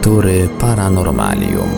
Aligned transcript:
Lektury 0.00 0.48
Paranormalium. 0.60 1.68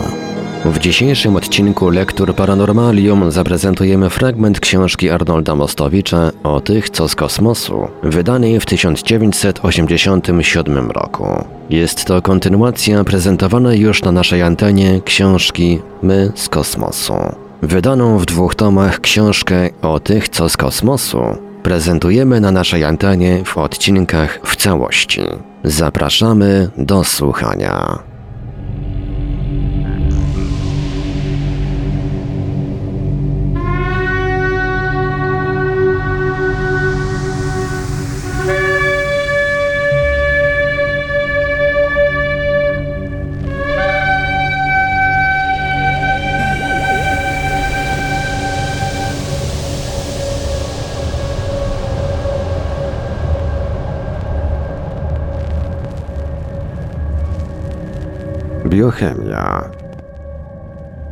W 0.65 0.79
dzisiejszym 0.79 1.35
odcinku 1.35 1.89
Lektur 1.89 2.35
Paranormalium 2.35 3.31
zaprezentujemy 3.31 4.09
fragment 4.09 4.59
książki 4.59 5.09
Arnolda 5.09 5.55
Mostowicza 5.55 6.31
o 6.43 6.59
tych, 6.59 6.89
co 6.89 7.07
z 7.07 7.15
kosmosu, 7.15 7.87
wydanej 8.03 8.59
w 8.59 8.65
1987 8.65 10.91
roku. 10.91 11.43
Jest 11.69 12.05
to 12.05 12.21
kontynuacja 12.21 13.03
prezentowanej 13.03 13.79
już 13.79 14.03
na 14.03 14.11
naszej 14.11 14.41
antenie 14.41 15.01
książki 15.05 15.79
My 16.01 16.31
z 16.35 16.49
kosmosu. 16.49 17.13
Wydaną 17.61 18.17
w 18.17 18.25
dwóch 18.25 18.55
tomach 18.55 18.99
książkę 18.99 19.69
o 19.81 19.99
tych, 19.99 20.29
co 20.29 20.49
z 20.49 20.57
kosmosu 20.57 21.21
prezentujemy 21.63 22.41
na 22.41 22.51
naszej 22.51 22.83
antenie 22.83 23.41
w 23.45 23.57
odcinkach 23.57 24.39
w 24.43 24.55
całości. 24.55 25.21
Zapraszamy 25.63 26.69
do 26.77 27.03
słuchania. 27.03 28.12
thank 29.53 29.75
you 29.75 29.82
Biochemia. 58.73 59.69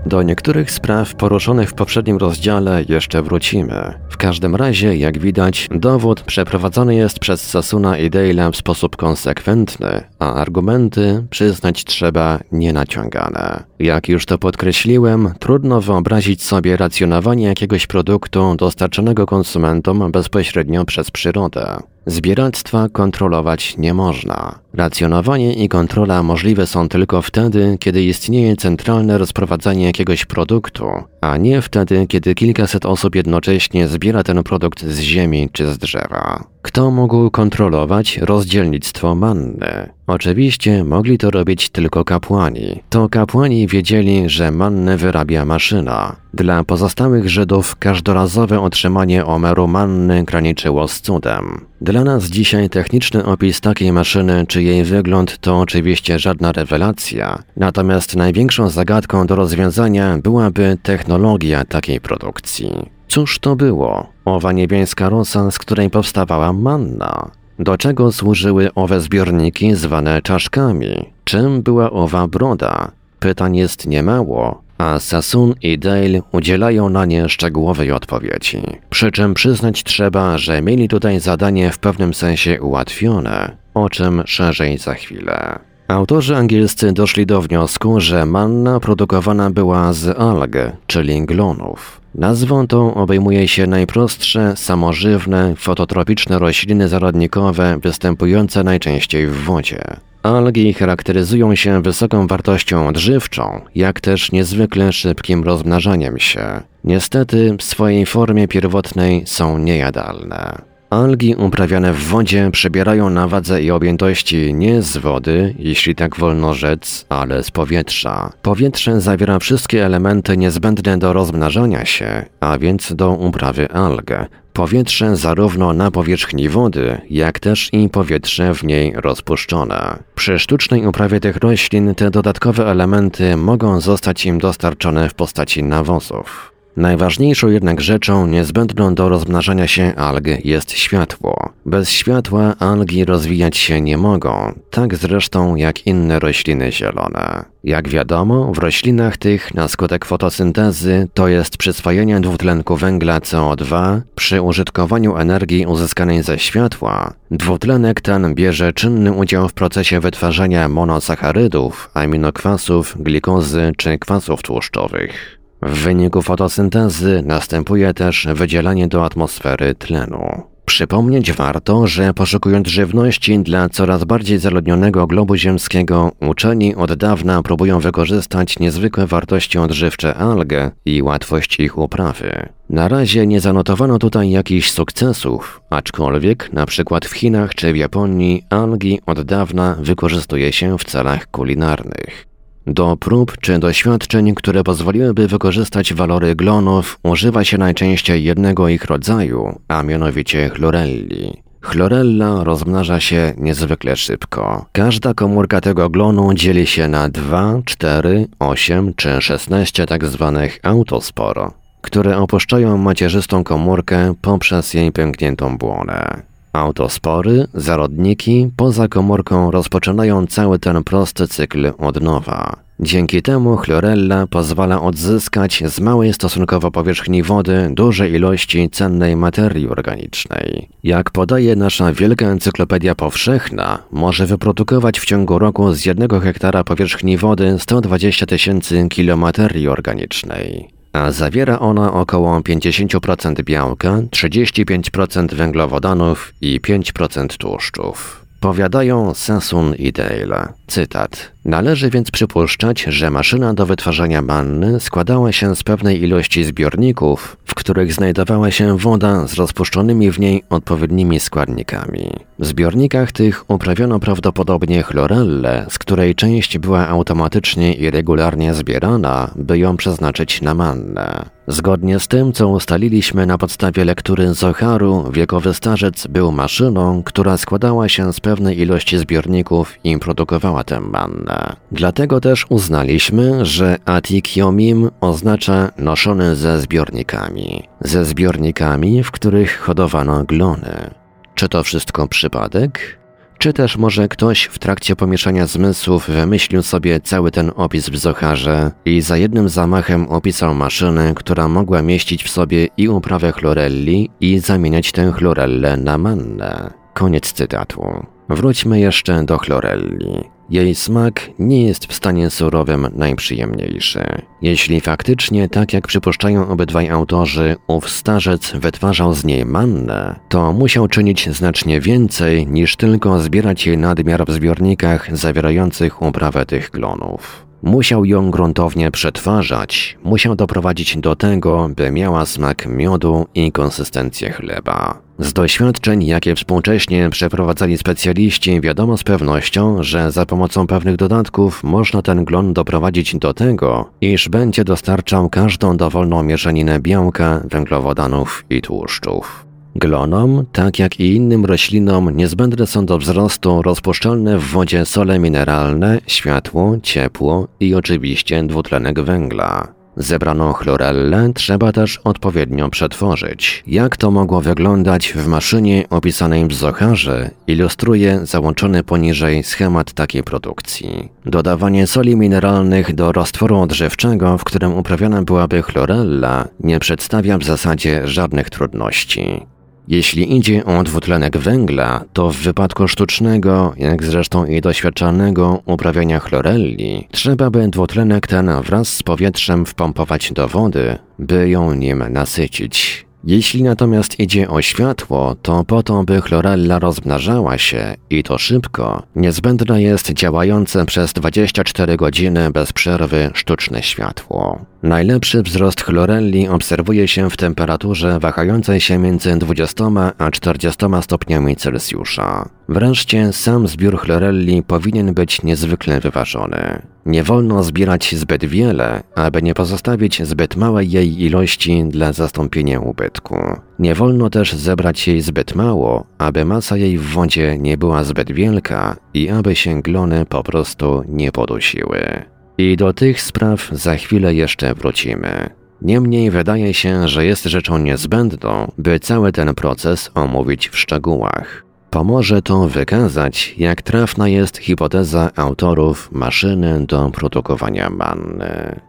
Do 0.06 0.22
niektórych 0.22 0.72
spraw 0.72 1.16
poruszonych 1.16 1.70
w 1.70 1.74
poprzednim 1.74 2.18
rozdziale 2.18 2.84
jeszcze 2.90 3.22
wrócimy. 3.22 3.94
W 4.10 4.18
każdym 4.18 4.56
razie, 4.56 4.96
jak 4.96 5.20
widać, 5.20 5.68
dowód 5.72 6.22
przeprowadzony 6.22 6.96
jest 6.96 7.20
przez 7.20 7.50
Sasuna 7.50 7.98
i 7.98 8.10
Dale'a 8.10 8.52
w 8.52 8.56
sposób 8.56 8.96
konsekwentny, 8.96 10.04
a 10.20 10.34
argumenty, 10.34 11.24
przyznać 11.30 11.86
trzeba, 11.86 12.40
nienaciągane. 12.52 13.64
Jak 13.80 14.10
już 14.10 14.26
to 14.26 14.38
podkreśliłem, 14.38 15.34
trudno 15.40 15.82
wyobrazić 15.82 16.44
sobie 16.44 16.78
racjonowanie 16.78 17.46
jakiegoś 17.46 17.88
produktu 17.88 18.56
dostarczonego 18.56 19.26
konsumentom 19.26 20.12
bezpośrednio 20.12 20.86
przez 20.86 21.12
przyrodę. 21.12 21.78
Zbieractwa 22.06 22.90
kontrolować 22.90 23.78
nie 23.78 23.94
można. 23.94 24.60
Racjonowanie 24.74 25.54
i 25.54 25.70
kontrola 25.70 26.24
możliwe 26.24 26.68
są 26.68 26.90
tylko 26.90 27.22
wtedy, 27.22 27.78
kiedy 27.80 28.04
istnieje 28.04 28.56
centralne 28.56 29.18
rozprowadzanie 29.18 29.86
jakiegoś 29.86 30.26
produktu, 30.26 30.86
a 31.22 31.38
nie 31.38 31.62
wtedy, 31.62 32.08
kiedy 32.08 32.36
kilkaset 32.36 32.86
osób 32.86 33.16
jednocześnie 33.16 33.88
zbiera 33.88 34.24
ten 34.24 34.44
produkt 34.44 34.84
z 34.86 35.00
ziemi 35.00 35.50
czy 35.52 35.74
z 35.74 35.78
drzewa. 35.78 36.51
Kto 36.62 36.92
mógł 36.92 37.30
kontrolować 37.32 38.18
rozdzielnictwo 38.18 39.16
manny? 39.16 39.90
Oczywiście 40.08 40.84
mogli 40.84 41.18
to 41.18 41.32
robić 41.32 41.70
tylko 41.70 42.06
kapłani. 42.06 42.84
To 42.90 43.10
kapłani 43.10 43.68
wiedzieli, 43.68 44.30
że 44.30 44.52
mannę 44.52 44.98
wyrabia 44.98 45.46
maszyna. 45.46 46.16
Dla 46.34 46.64
pozostałych 46.64 47.30
Żydów 47.30 47.76
każdorazowe 47.76 48.60
otrzymanie 48.62 49.26
omeru 49.26 49.68
manny 49.68 50.24
graniczyło 50.24 50.88
z 50.88 51.02
cudem. 51.02 51.66
Dla 51.82 52.04
nas 52.04 52.26
dzisiaj 52.26 52.70
techniczny 52.70 53.26
opis 53.26 53.62
takiej 53.62 53.92
maszyny 53.92 54.46
czy 54.48 54.64
jej 54.64 54.84
wygląd 54.84 55.38
to 55.38 55.60
oczywiście 55.60 56.20
żadna 56.20 56.52
rewelacja, 56.52 57.44
natomiast 57.58 58.16
największą 58.16 58.70
zagadką 58.70 59.28
do 59.28 59.36
rozwiązania 59.36 60.18
byłaby 60.24 60.78
technologia 60.84 61.66
takiej 61.66 62.02
produkcji. 62.02 63.01
Cóż 63.12 63.40
to 63.40 63.56
było? 63.56 64.08
Owa 64.26 64.52
niebiańska 64.52 65.10
rosa, 65.10 65.52
z 65.52 65.60
której 65.60 65.90
powstawała 65.90 66.54
manna. 66.54 67.32
Do 67.60 67.78
czego 67.78 68.12
służyły 68.12 68.74
owe 68.76 69.02
zbiorniki 69.02 69.76
zwane 69.76 70.22
czaszkami? 70.22 71.06
Czym 71.24 71.62
była 71.62 71.92
owa 71.92 72.28
broda? 72.28 72.92
Pytań 73.20 73.56
jest 73.56 73.88
niemało, 73.88 74.62
a 74.78 75.00
Sasun 75.00 75.54
i 75.62 75.80
Dale 75.80 76.22
udzielają 76.32 76.90
na 76.90 77.06
nie 77.06 77.30
szczegółowej 77.30 77.92
odpowiedzi. 77.92 78.62
Przy 78.90 79.12
czym 79.12 79.34
przyznać 79.34 79.84
trzeba, 79.84 80.38
że 80.38 80.62
mieli 80.62 80.88
tutaj 80.88 81.20
zadanie 81.20 81.72
w 81.72 81.80
pewnym 81.80 82.14
sensie 82.14 82.62
ułatwione, 82.62 83.58
o 83.74 83.90
czym 83.90 84.24
szerzej 84.26 84.78
za 84.78 84.94
chwilę. 84.94 85.60
Autorzy 85.92 86.36
angielscy 86.36 86.94
doszli 86.94 87.26
do 87.26 87.42
wniosku, 87.42 88.00
że 88.00 88.26
manna 88.26 88.80
produkowana 88.80 89.50
była 89.50 89.94
z 89.94 90.20
alg, 90.20 90.56
czyli 90.88 91.26
glonów. 91.26 92.02
Nazwą 92.16 92.68
tą 92.68 92.94
obejmuje 92.94 93.48
się 93.48 93.68
najprostsze, 93.68 94.54
samożywne, 94.56 95.56
fototropiczne 95.56 96.40
rośliny 96.40 96.88
zarodnikowe 96.88 97.80
występujące 97.82 98.64
najczęściej 98.64 99.28
w 99.28 99.44
wodzie. 99.44 99.84
Algi 100.24 100.74
charakteryzują 100.74 101.56
się 101.56 101.82
wysoką 101.82 102.28
wartością 102.28 102.88
odżywczą, 102.88 103.62
jak 103.76 104.02
też 104.02 104.32
niezwykle 104.32 104.94
szybkim 104.94 105.44
rozmnażaniem 105.44 106.20
się. 106.20 106.62
Niestety 106.84 107.56
w 107.60 107.64
swojej 107.64 108.06
formie 108.06 108.48
pierwotnej 108.48 109.24
są 109.26 109.58
niejadalne. 109.58 110.71
Algi 110.92 111.36
uprawiane 111.36 111.94
w 111.94 112.04
wodzie 112.04 112.50
przybierają 112.52 113.10
na 113.10 113.28
wadze 113.28 113.64
i 113.64 113.72
objętości 113.72 114.54
nie 114.54 114.82
z 114.82 114.98
wody, 114.98 115.56
jeśli 115.60 115.96
tak 115.96 116.16
wolno 116.16 116.54
rzec, 116.54 117.06
ale 117.10 117.44
z 117.44 117.52
powietrza. 117.52 118.34
Powietrze 118.42 119.02
zawiera 119.02 119.40
wszystkie 119.40 119.86
elementy 119.86 120.38
niezbędne 120.38 120.98
do 120.98 121.14
rozmnażania 121.14 121.86
się, 121.86 122.26
a 122.40 122.58
więc 122.58 122.94
do 122.96 123.12
uprawy 123.12 123.72
alg. 123.72 124.12
Powietrze 124.54 125.16
zarówno 125.16 125.74
na 125.74 125.92
powierzchni 125.92 126.50
wody, 126.50 127.02
jak 127.10 127.40
też 127.40 127.70
i 127.74 127.90
powietrze 127.90 128.54
w 128.54 128.64
niej 128.64 128.94
rozpuszczone. 128.96 130.00
Przy 130.16 130.40
sztucznej 130.40 130.88
uprawie 130.88 131.20
tych 131.20 131.38
roślin 131.38 131.96
te 131.96 132.12
dodatkowe 132.12 132.68
elementy 132.68 133.38
mogą 133.38 133.82
zostać 133.82 134.26
im 134.26 134.40
dostarczone 134.40 135.10
w 135.10 135.14
postaci 135.14 135.64
nawozów. 135.64 136.51
Najważniejszą 136.78 137.50
jednak 137.50 137.82
rzeczą 137.82 138.28
niezbędną 138.28 138.96
do 138.96 139.10
rozmnażania 139.10 139.68
się 139.68 139.96
alg 139.96 140.46
jest 140.46 140.72
światło. 140.72 141.50
Bez 141.66 141.90
światła 141.90 142.56
algi 142.60 143.06
rozwijać 143.06 143.58
się 143.58 143.82
nie 143.82 143.98
mogą, 143.98 144.54
tak 144.70 144.96
zresztą 144.96 145.56
jak 145.56 145.88
inne 145.88 146.20
rośliny 146.20 146.72
zielone. 146.72 147.46
Jak 147.64 147.90
wiadomo, 147.90 148.52
w 148.54 148.58
roślinach 148.58 149.18
tych 149.18 149.54
na 149.54 149.68
skutek 149.68 150.06
fotosyntezy, 150.06 151.08
to 151.14 151.28
jest 151.28 151.58
przyswojenia 151.58 152.20
dwutlenku 152.20 152.76
węgla 152.76 153.20
CO2, 153.20 154.02
przy 154.16 154.42
użytkowaniu 154.42 155.18
energii 155.18 155.66
uzyskanej 155.66 156.24
ze 156.24 156.40
światła, 156.40 157.14
dwutlenek 157.32 158.02
ten 158.02 158.36
bierze 158.36 158.74
czynny 158.74 159.14
udział 159.14 159.50
w 159.50 159.54
procesie 159.54 160.00
wytwarzania 160.00 160.70
monosacharydów, 160.70 161.90
aminokwasów, 161.94 162.96
glikozy 163.00 163.72
czy 163.78 164.00
kwasów 164.00 164.42
tłuszczowych. 164.42 165.41
W 165.62 165.84
wyniku 165.84 166.22
fotosyntezy 166.22 167.24
następuje 167.26 167.94
też 167.94 168.28
wydzielanie 168.34 168.88
do 168.88 169.06
atmosfery 169.06 169.76
tlenu. 169.76 170.52
Przypomnieć 170.66 171.32
warto, 171.34 171.88
że 171.88 172.14
poszukując 172.14 172.68
żywności 172.68 173.40
dla 173.40 173.70
coraz 173.70 174.04
bardziej 174.04 174.40
zaludnionego 174.40 175.08
globu 175.08 175.36
ziemskiego, 175.36 176.12
uczeni 176.20 176.76
od 176.76 176.94
dawna 176.94 177.44
próbują 177.44 177.80
wykorzystać 177.80 178.60
niezwykłe 178.60 179.08
wartości 179.08 179.58
odżywcze 179.58 180.16
alg 180.16 180.50
i 180.86 181.02
łatwość 181.02 181.60
ich 181.60 181.78
uprawy. 181.78 182.50
Na 182.70 182.88
razie 182.88 183.28
nie 183.28 183.42
zanotowano 183.42 184.00
tutaj 184.00 184.30
jakichś 184.30 184.72
sukcesów, 184.72 185.62
aczkolwiek 185.70 186.54
na 186.54 186.66
przykład 186.66 187.06
w 187.06 187.14
Chinach 187.14 187.56
czy 187.56 187.74
w 187.74 187.78
Japonii 187.78 188.44
algi 188.50 189.00
od 189.06 189.22
dawna 189.22 189.78
wykorzystuje 189.80 190.54
się 190.54 190.78
w 190.78 190.84
celach 190.84 191.32
kulinarnych. 191.32 192.31
Do 192.68 192.98
prób 192.98 193.38
czy 193.42 193.60
doświadczeń, 193.60 194.36
które 194.36 194.64
pozwoliłyby 194.64 195.28
wykorzystać 195.28 195.94
walory 195.94 196.36
glonów, 196.36 197.00
używa 197.04 197.44
się 197.44 197.58
najczęściej 197.58 198.24
jednego 198.24 198.70
ich 198.70 198.86
rodzaju, 198.86 199.60
a 199.68 199.84
mianowicie 199.84 200.50
chlorelli. 200.50 201.42
Chlorella 201.62 202.44
rozmnaża 202.44 203.00
się 203.00 203.34
niezwykle 203.38 203.96
szybko. 203.96 204.66
Każda 204.72 205.14
komórka 205.14 205.62
tego 205.62 205.90
glonu 205.90 206.34
dzieli 206.34 206.68
się 206.68 206.88
na 206.88 207.10
2, 207.10 207.62
4, 207.66 208.28
8 208.40 208.94
czy 208.96 209.22
16 209.22 209.86
tzw. 209.86 210.34
Tak 210.36 210.72
autospor, 210.72 211.52
które 211.82 212.18
opuszczają 212.18 212.78
macierzystą 212.78 213.44
komórkę 213.44 214.14
poprzez 214.22 214.74
jej 214.74 214.92
pękniętą 214.92 215.58
błonę. 215.58 216.31
Autospory, 216.54 217.48
zarodniki 217.54 218.50
poza 218.58 218.88
komórką 218.88 219.52
rozpoczynają 219.52 220.28
cały 220.28 220.60
ten 220.60 220.84
prosty 220.84 221.28
cykl 221.28 221.74
od 221.78 222.02
nowa. 222.02 222.56
Dzięki 222.80 223.22
temu 223.22 223.58
chlorella 223.58 224.28
pozwala 224.28 224.82
odzyskać 224.82 225.64
z 225.66 225.80
małej 225.80 226.14
stosunkowo 226.14 226.72
powierzchni 226.72 227.24
wody 227.24 227.70
duże 227.74 228.10
ilości 228.10 228.70
cennej 228.70 229.16
materii 229.16 229.68
organicznej. 229.68 230.70
Jak 230.84 231.12
podaje 231.12 231.56
nasza 231.56 231.94
wielka 231.94 232.26
encyklopedia 232.26 232.96
powszechna, 232.96 233.80
może 233.92 234.26
wyprodukować 234.26 235.00
w 235.00 235.06
ciągu 235.06 235.40
roku 235.40 235.74
z 235.74 235.86
jednego 235.86 236.20
hektara 236.20 236.64
powierzchni 236.64 237.18
wody 237.18 237.56
120 237.60 238.26
tysięcy 238.26 238.88
kilomaterii 238.90 239.68
organicznej 239.68 240.81
a 240.94 241.12
zawiera 241.12 241.60
ona 241.60 241.94
około 241.94 242.40
50% 242.40 243.44
białka, 243.44 243.90
35% 243.92 245.34
węglowodanów 245.34 246.34
i 246.42 246.62
5% 246.62 247.38
tłuszczów. 247.38 248.21
Powiadają 248.42 249.14
Sasun 249.14 249.76
i 249.76 249.92
Dale. 249.92 250.54
Cytat. 250.68 251.32
Należy 251.46 251.90
więc 251.90 252.12
przypuszczać, 252.12 252.84
że 252.84 253.10
maszyna 253.10 253.54
do 253.54 253.66
wytwarzania 253.66 254.22
manny 254.22 254.80
składała 254.80 255.32
się 255.32 255.56
z 255.56 255.64
pewnej 255.64 256.04
ilości 256.04 256.44
zbiorników, 256.44 257.38
w 257.46 257.56
których 257.56 257.94
znajdowała 257.94 258.52
się 258.52 258.78
woda 258.78 259.28
z 259.28 259.34
rozpuszczonymi 259.34 260.12
w 260.12 260.20
niej 260.20 260.44
odpowiednimi 260.50 261.20
składnikami. 261.20 262.10
W 262.40 262.46
zbiornikach 262.46 263.12
tych 263.12 263.50
uprawiono 263.50 264.00
prawdopodobnie 264.00 264.84
chlorellę, 264.84 265.66
z 265.70 265.80
której 265.80 266.16
część 266.16 266.58
była 266.58 266.88
automatycznie 266.88 267.74
i 267.74 267.92
regularnie 267.92 268.54
zbierana, 268.54 269.32
by 269.36 269.58
ją 269.58 269.78
przeznaczyć 269.78 270.42
na 270.42 270.54
mannę. 270.54 271.26
Zgodnie 271.52 272.00
z 272.00 272.08
tym, 272.08 272.34
co 272.34 272.48
ustaliliśmy 272.48 273.26
na 273.26 273.38
podstawie 273.38 273.86
lektury 273.86 274.34
Zoharu, 274.34 275.12
wiekowy 275.12 275.54
starzec 275.54 276.08
był 276.08 276.32
maszyną, 276.32 277.04
która 277.04 277.38
składała 277.38 277.90
się 277.90 278.14
z 278.14 278.20
pewnej 278.20 278.60
ilości 278.60 278.98
zbiorników 278.98 279.74
i 279.84 279.98
produkowała 279.98 280.64
tę 280.64 280.80
mannę. 280.80 281.56
Dlatego 281.72 282.22
też 282.22 282.46
uznaliśmy, 282.50 283.46
że 283.46 283.78
Atikiomim 283.86 284.90
oznacza 285.02 285.72
noszony 285.78 286.36
ze 286.36 286.62
zbiornikami. 286.62 287.64
Ze 287.82 288.06
zbiornikami, 288.06 289.04
w 289.04 289.12
których 289.12 289.60
hodowano 289.60 290.24
glony. 290.24 290.90
Czy 291.36 291.50
to 291.50 291.64
wszystko 291.64 292.08
przypadek? 292.08 293.01
Czy 293.42 293.54
też 293.54 293.78
może 293.78 294.08
ktoś 294.08 294.44
w 294.44 294.60
trakcie 294.60 294.96
pomieszania 294.96 295.46
zmysłów 295.46 296.10
wymyślił 296.10 296.62
sobie 296.62 297.00
cały 297.00 297.32
ten 297.32 297.52
opis 297.56 297.90
w 297.90 297.98
Zocharze 297.98 298.72
i 298.86 299.02
za 299.02 299.18
jednym 299.18 299.50
zamachem 299.50 300.08
opisał 300.08 300.56
maszynę, 300.56 301.14
która 301.16 301.48
mogła 301.48 301.82
mieścić 301.82 302.24
w 302.24 302.30
sobie 302.30 302.68
i 302.78 302.90
uprawę 302.90 303.32
chlorelli 303.32 304.10
i 304.20 304.40
zamieniać 304.40 304.92
tę 304.92 305.12
chlorellę 305.12 305.78
na 305.78 305.98
mannę. 305.98 306.74
Koniec 306.94 307.34
cytatu. 307.34 308.06
Wróćmy 308.30 308.80
jeszcze 308.80 309.24
do 309.24 309.38
chlorelli. 309.38 310.41
Jej 310.52 310.76
smak 310.76 311.30
nie 311.40 311.64
jest 311.64 311.86
w 311.86 311.94
stanie 311.94 312.30
surowym 312.30 312.88
najprzyjemniejszy. 312.96 314.04
Jeśli 314.42 314.82
faktycznie, 314.82 315.50
tak 315.50 315.74
jak 315.74 315.88
przypuszczają 315.88 316.50
obydwaj 316.50 316.90
autorzy, 316.90 317.56
ów 317.68 317.90
starzec 317.90 318.52
wytwarzał 318.52 319.14
z 319.14 319.24
niej 319.24 319.46
mannę, 319.46 320.20
to 320.30 320.54
musiał 320.54 320.88
czynić 320.88 321.30
znacznie 321.30 321.82
więcej 321.82 322.48
niż 322.48 322.76
tylko 322.76 323.20
zbierać 323.20 323.68
jej 323.68 323.78
nadmiar 323.78 324.26
w 324.26 324.32
zbiornikach 324.32 325.18
zawierających 325.18 326.02
uprawę 326.02 326.46
tych 326.46 326.72
klonów. 326.72 327.51
Musiał 327.64 328.06
ją 328.06 328.32
gruntownie 328.32 328.92
przetwarzać, 328.92 329.98
musiał 330.04 330.36
doprowadzić 330.36 330.98
do 330.98 331.16
tego, 331.16 331.70
by 331.76 331.92
miała 331.92 332.26
smak 332.26 332.66
miodu 332.66 333.28
i 333.36 333.52
konsystencję 333.52 334.32
chleba. 334.32 334.98
Z 335.20 335.34
doświadczeń, 335.34 336.06
jakie 336.06 336.36
współcześnie 336.36 337.10
przeprowadzali 337.10 337.78
specjaliści, 337.78 338.62
wiadomo 338.62 338.98
z 338.98 339.04
pewnością, 339.04 339.84
że 339.84 340.12
za 340.12 340.26
pomocą 340.26 340.68
pewnych 340.68 340.96
dodatków 340.96 341.64
można 341.64 342.02
ten 342.02 342.26
glon 342.26 342.54
doprowadzić 342.54 343.16
do 343.16 343.34
tego, 343.34 343.90
iż 344.02 344.30
będzie 344.30 344.64
dostarczał 344.64 345.30
każdą 345.30 345.78
dowolną 345.78 346.24
mieszaninę 346.24 346.80
białka, 346.80 347.42
węglowodanów 347.46 348.46
i 348.50 348.62
tłuszczów. 348.62 349.51
Glonom, 349.76 350.46
tak 350.52 350.80
jak 350.80 351.00
i 351.00 351.16
innym 351.16 351.46
roślinom, 351.46 352.18
niezbędne 352.18 352.68
są 352.68 352.86
do 352.86 352.98
wzrostu 352.98 353.62
rozpuszczalne 353.62 354.40
w 354.40 354.44
wodzie 354.44 354.86
sole 354.86 355.20
mineralne, 355.20 356.00
światło, 356.08 356.78
ciepło 356.84 357.48
i 357.60 357.76
oczywiście 357.76 358.44
dwutlenek 358.44 359.00
węgla. 359.00 359.68
Zebraną 359.98 360.54
chlorellę 360.54 361.32
trzeba 361.36 361.72
też 361.72 361.98
odpowiednio 362.04 362.70
przetworzyć. 362.70 363.64
Jak 363.68 363.98
to 363.98 364.12
mogło 364.12 364.42
wyglądać 364.42 365.14
w 365.14 365.28
maszynie 365.28 365.86
opisanej 365.90 366.48
w 366.48 366.54
Zocharze, 366.54 367.30
ilustruje 367.48 368.26
załączony 368.26 368.84
poniżej 368.84 369.44
schemat 369.44 369.94
takiej 369.94 370.24
produkcji. 370.24 371.10
Dodawanie 371.26 371.88
soli 371.88 372.16
mineralnych 372.16 372.96
do 372.96 373.12
roztworu 373.12 373.60
odżywczego, 373.60 374.38
w 374.38 374.44
którym 374.44 374.74
uprawiana 374.74 375.22
byłaby 375.22 375.62
chlorella, 375.62 376.48
nie 376.60 376.80
przedstawia 376.80 377.38
w 377.38 377.44
zasadzie 377.44 378.08
żadnych 378.08 378.50
trudności. 378.50 379.46
Jeśli 379.88 380.38
idzie 380.38 380.66
o 380.66 380.84
dwutlenek 380.84 381.38
węgla, 381.38 382.04
to 382.14 382.32
w 382.32 382.36
wypadku 382.36 382.88
sztucznego, 382.88 383.74
jak 383.78 384.04
zresztą 384.04 384.46
i 384.46 384.62
doświadczalnego 384.62 385.62
uprawiania 385.66 386.20
chlorelli, 386.20 387.08
trzeba 387.12 387.50
by 387.50 387.68
dwutlenek 387.68 388.28
ten 388.28 388.50
wraz 388.62 388.88
z 388.88 389.04
powietrzem 389.04 389.66
wpompować 389.66 390.32
do 390.34 390.48
wody, 390.48 390.98
by 391.20 391.50
ją 391.50 391.74
nim 391.74 392.04
nasycić. 392.10 393.06
Jeśli 393.24 393.64
natomiast 393.64 394.20
idzie 394.20 394.50
o 394.50 394.62
światło, 394.62 395.36
to 395.42 395.64
po 395.64 395.84
to, 395.84 396.04
by 396.04 396.22
chlorella 396.22 396.80
rozmnażała 396.80 397.58
się 397.58 397.96
i 398.10 398.24
to 398.24 398.38
szybko, 398.38 399.04
niezbędne 399.16 399.82
jest 399.82 400.14
działające 400.14 400.86
przez 400.86 401.14
24 401.14 401.98
godziny 401.98 402.52
bez 402.52 402.74
przerwy 402.74 403.32
sztuczne 403.34 403.84
światło. 403.84 404.66
Najlepszy 404.84 405.44
wzrost 405.44 405.82
chlorelli 405.82 406.48
obserwuje 406.48 407.08
się 407.08 407.30
w 407.30 407.38
temperaturze 407.38 408.20
wahającej 408.20 408.82
się 408.82 408.98
między 408.98 409.38
20 409.38 409.86
a 410.18 410.32
40 410.32 410.86
stopniami 411.02 411.56
Celsjusza. 411.56 412.50
Wreszcie 412.70 413.34
sam 413.34 413.68
zbiór 413.68 414.00
chlorelli 414.00 414.64
powinien 414.64 415.14
być 415.14 415.44
niezwykle 415.44 416.00
wyważony. 416.00 416.82
Nie 417.06 417.24
wolno 417.24 417.64
zbierać 417.64 418.16
zbyt 418.16 418.46
wiele, 418.46 419.04
aby 419.16 419.42
nie 419.42 419.54
pozostawić 419.54 420.24
zbyt 420.24 420.56
małej 420.56 420.92
jej 420.92 421.22
ilości 421.22 421.84
dla 421.84 422.14
zastąpienia 422.14 422.80
ubytku. 422.80 423.38
Nie 423.80 423.96
wolno 423.96 424.30
też 424.30 424.54
zebrać 424.54 425.08
jej 425.08 425.22
zbyt 425.22 425.56
mało, 425.56 426.06
aby 426.18 426.46
masa 426.46 426.78
jej 426.78 426.98
w 426.98 427.06
wodzie 427.06 427.58
nie 427.58 427.78
była 427.78 428.04
zbyt 428.04 428.32
wielka 428.32 428.96
i 429.14 429.30
aby 429.30 429.56
się 429.56 429.82
glony 429.82 430.26
po 430.26 430.44
prostu 430.44 431.04
nie 431.08 431.32
podusiły. 431.32 432.32
I 432.62 432.78
do 432.78 432.94
tych 432.94 433.22
spraw 433.22 433.70
za 433.72 433.96
chwilę 433.96 434.34
jeszcze 434.34 434.74
wrócimy. 434.74 435.50
Niemniej 435.82 436.32
wydaje 436.32 436.74
się, 436.74 437.08
że 437.08 437.26
jest 437.26 437.44
rzeczą 437.44 437.78
niezbędną, 437.78 438.72
by 438.78 439.00
cały 439.00 439.32
ten 439.32 439.56
proces 439.56 440.12
omówić 440.16 440.70
w 440.70 440.78
szczegółach. 440.78 441.66
Pomoże 441.90 442.42
to 442.42 442.68
wykazać, 442.68 443.56
jak 443.58 443.82
trafna 443.82 444.28
jest 444.28 444.58
hipoteza 444.58 445.32
autorów 445.36 446.12
maszyny 446.12 446.86
do 446.86 447.10
produkowania 447.10 447.90
manny. 447.90 448.80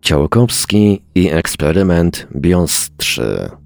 Ciałkowski 0.00 1.02
i 1.14 1.30
eksperyment 1.30 2.28
BIOS 2.36 2.90
3 2.96 3.59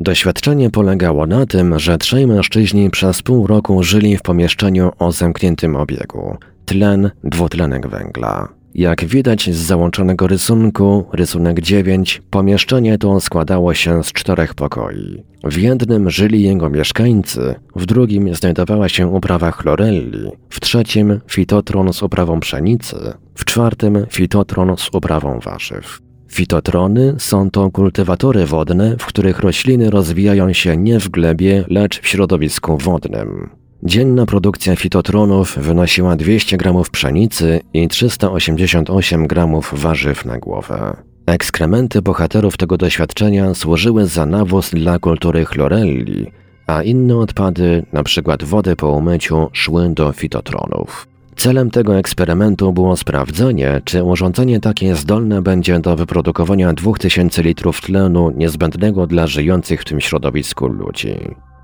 Doświadczenie 0.00 0.70
polegało 0.70 1.26
na 1.26 1.46
tym, 1.46 1.78
że 1.78 1.98
trzej 1.98 2.26
mężczyźni 2.26 2.90
przez 2.90 3.22
pół 3.22 3.46
roku 3.46 3.82
żyli 3.82 4.16
w 4.16 4.22
pomieszczeniu 4.22 4.92
o 4.98 5.12
zamkniętym 5.12 5.76
obiegu 5.76 6.36
tlen, 6.64 7.10
dwutlenek 7.24 7.88
węgla. 7.88 8.48
Jak 8.74 9.04
widać 9.04 9.50
z 9.50 9.56
załączonego 9.56 10.26
rysunku, 10.26 11.04
rysunek 11.12 11.60
9, 11.60 12.22
pomieszczenie 12.30 12.98
to 12.98 13.20
składało 13.20 13.74
się 13.74 14.04
z 14.04 14.12
czterech 14.12 14.54
pokoi. 14.54 15.22
W 15.44 15.56
jednym 15.56 16.10
żyli 16.10 16.42
jego 16.42 16.70
mieszkańcy, 16.70 17.54
w 17.76 17.86
drugim 17.86 18.34
znajdowała 18.34 18.88
się 18.88 19.06
uprawa 19.06 19.50
chlorelli, 19.50 20.30
w 20.50 20.60
trzecim 20.60 21.20
fitotron 21.30 21.92
z 21.92 22.02
uprawą 22.02 22.40
pszenicy, 22.40 22.96
w 23.34 23.44
czwartym 23.44 24.06
fitotron 24.10 24.76
z 24.76 24.88
uprawą 24.94 25.40
warzyw. 25.40 26.09
Fitotrony 26.30 27.14
są 27.18 27.50
to 27.50 27.70
kultywatory 27.70 28.46
wodne, 28.46 28.96
w 28.98 29.06
których 29.06 29.38
rośliny 29.38 29.90
rozwijają 29.90 30.52
się 30.52 30.76
nie 30.76 31.00
w 31.00 31.08
glebie, 31.08 31.64
lecz 31.68 32.00
w 32.00 32.08
środowisku 32.08 32.78
wodnym. 32.78 33.50
Dzienna 33.82 34.26
produkcja 34.26 34.76
fitotronów 34.76 35.58
wynosiła 35.58 36.16
200 36.16 36.56
gramów 36.56 36.90
pszenicy 36.90 37.60
i 37.74 37.88
388 37.88 39.26
gramów 39.26 39.72
warzyw 39.76 40.24
na 40.24 40.38
głowę. 40.38 40.96
Ekskrementy 41.26 42.02
bohaterów 42.02 42.56
tego 42.56 42.76
doświadczenia 42.76 43.54
służyły 43.54 44.06
za 44.06 44.26
nawóz 44.26 44.70
dla 44.70 44.98
kultury 44.98 45.44
chlorelli, 45.44 46.26
a 46.66 46.82
inne 46.82 47.16
odpady, 47.16 47.86
np. 47.92 48.36
wody 48.40 48.76
po 48.76 48.88
umyciu, 48.88 49.48
szły 49.52 49.88
do 49.94 50.12
fitotronów. 50.12 51.09
Celem 51.40 51.70
tego 51.70 51.96
eksperymentu 51.96 52.72
było 52.72 52.96
sprawdzenie, 52.96 53.80
czy 53.84 54.04
urządzenie 54.04 54.60
takie 54.60 54.94
zdolne 54.94 55.42
będzie 55.42 55.80
do 55.80 55.96
wyprodukowania 55.96 56.72
2000 56.72 57.42
litrów 57.42 57.80
tlenu 57.80 58.30
niezbędnego 58.36 59.06
dla 59.06 59.26
żyjących 59.26 59.80
w 59.80 59.84
tym 59.84 60.00
środowisku 60.00 60.68
ludzi. 60.68 61.14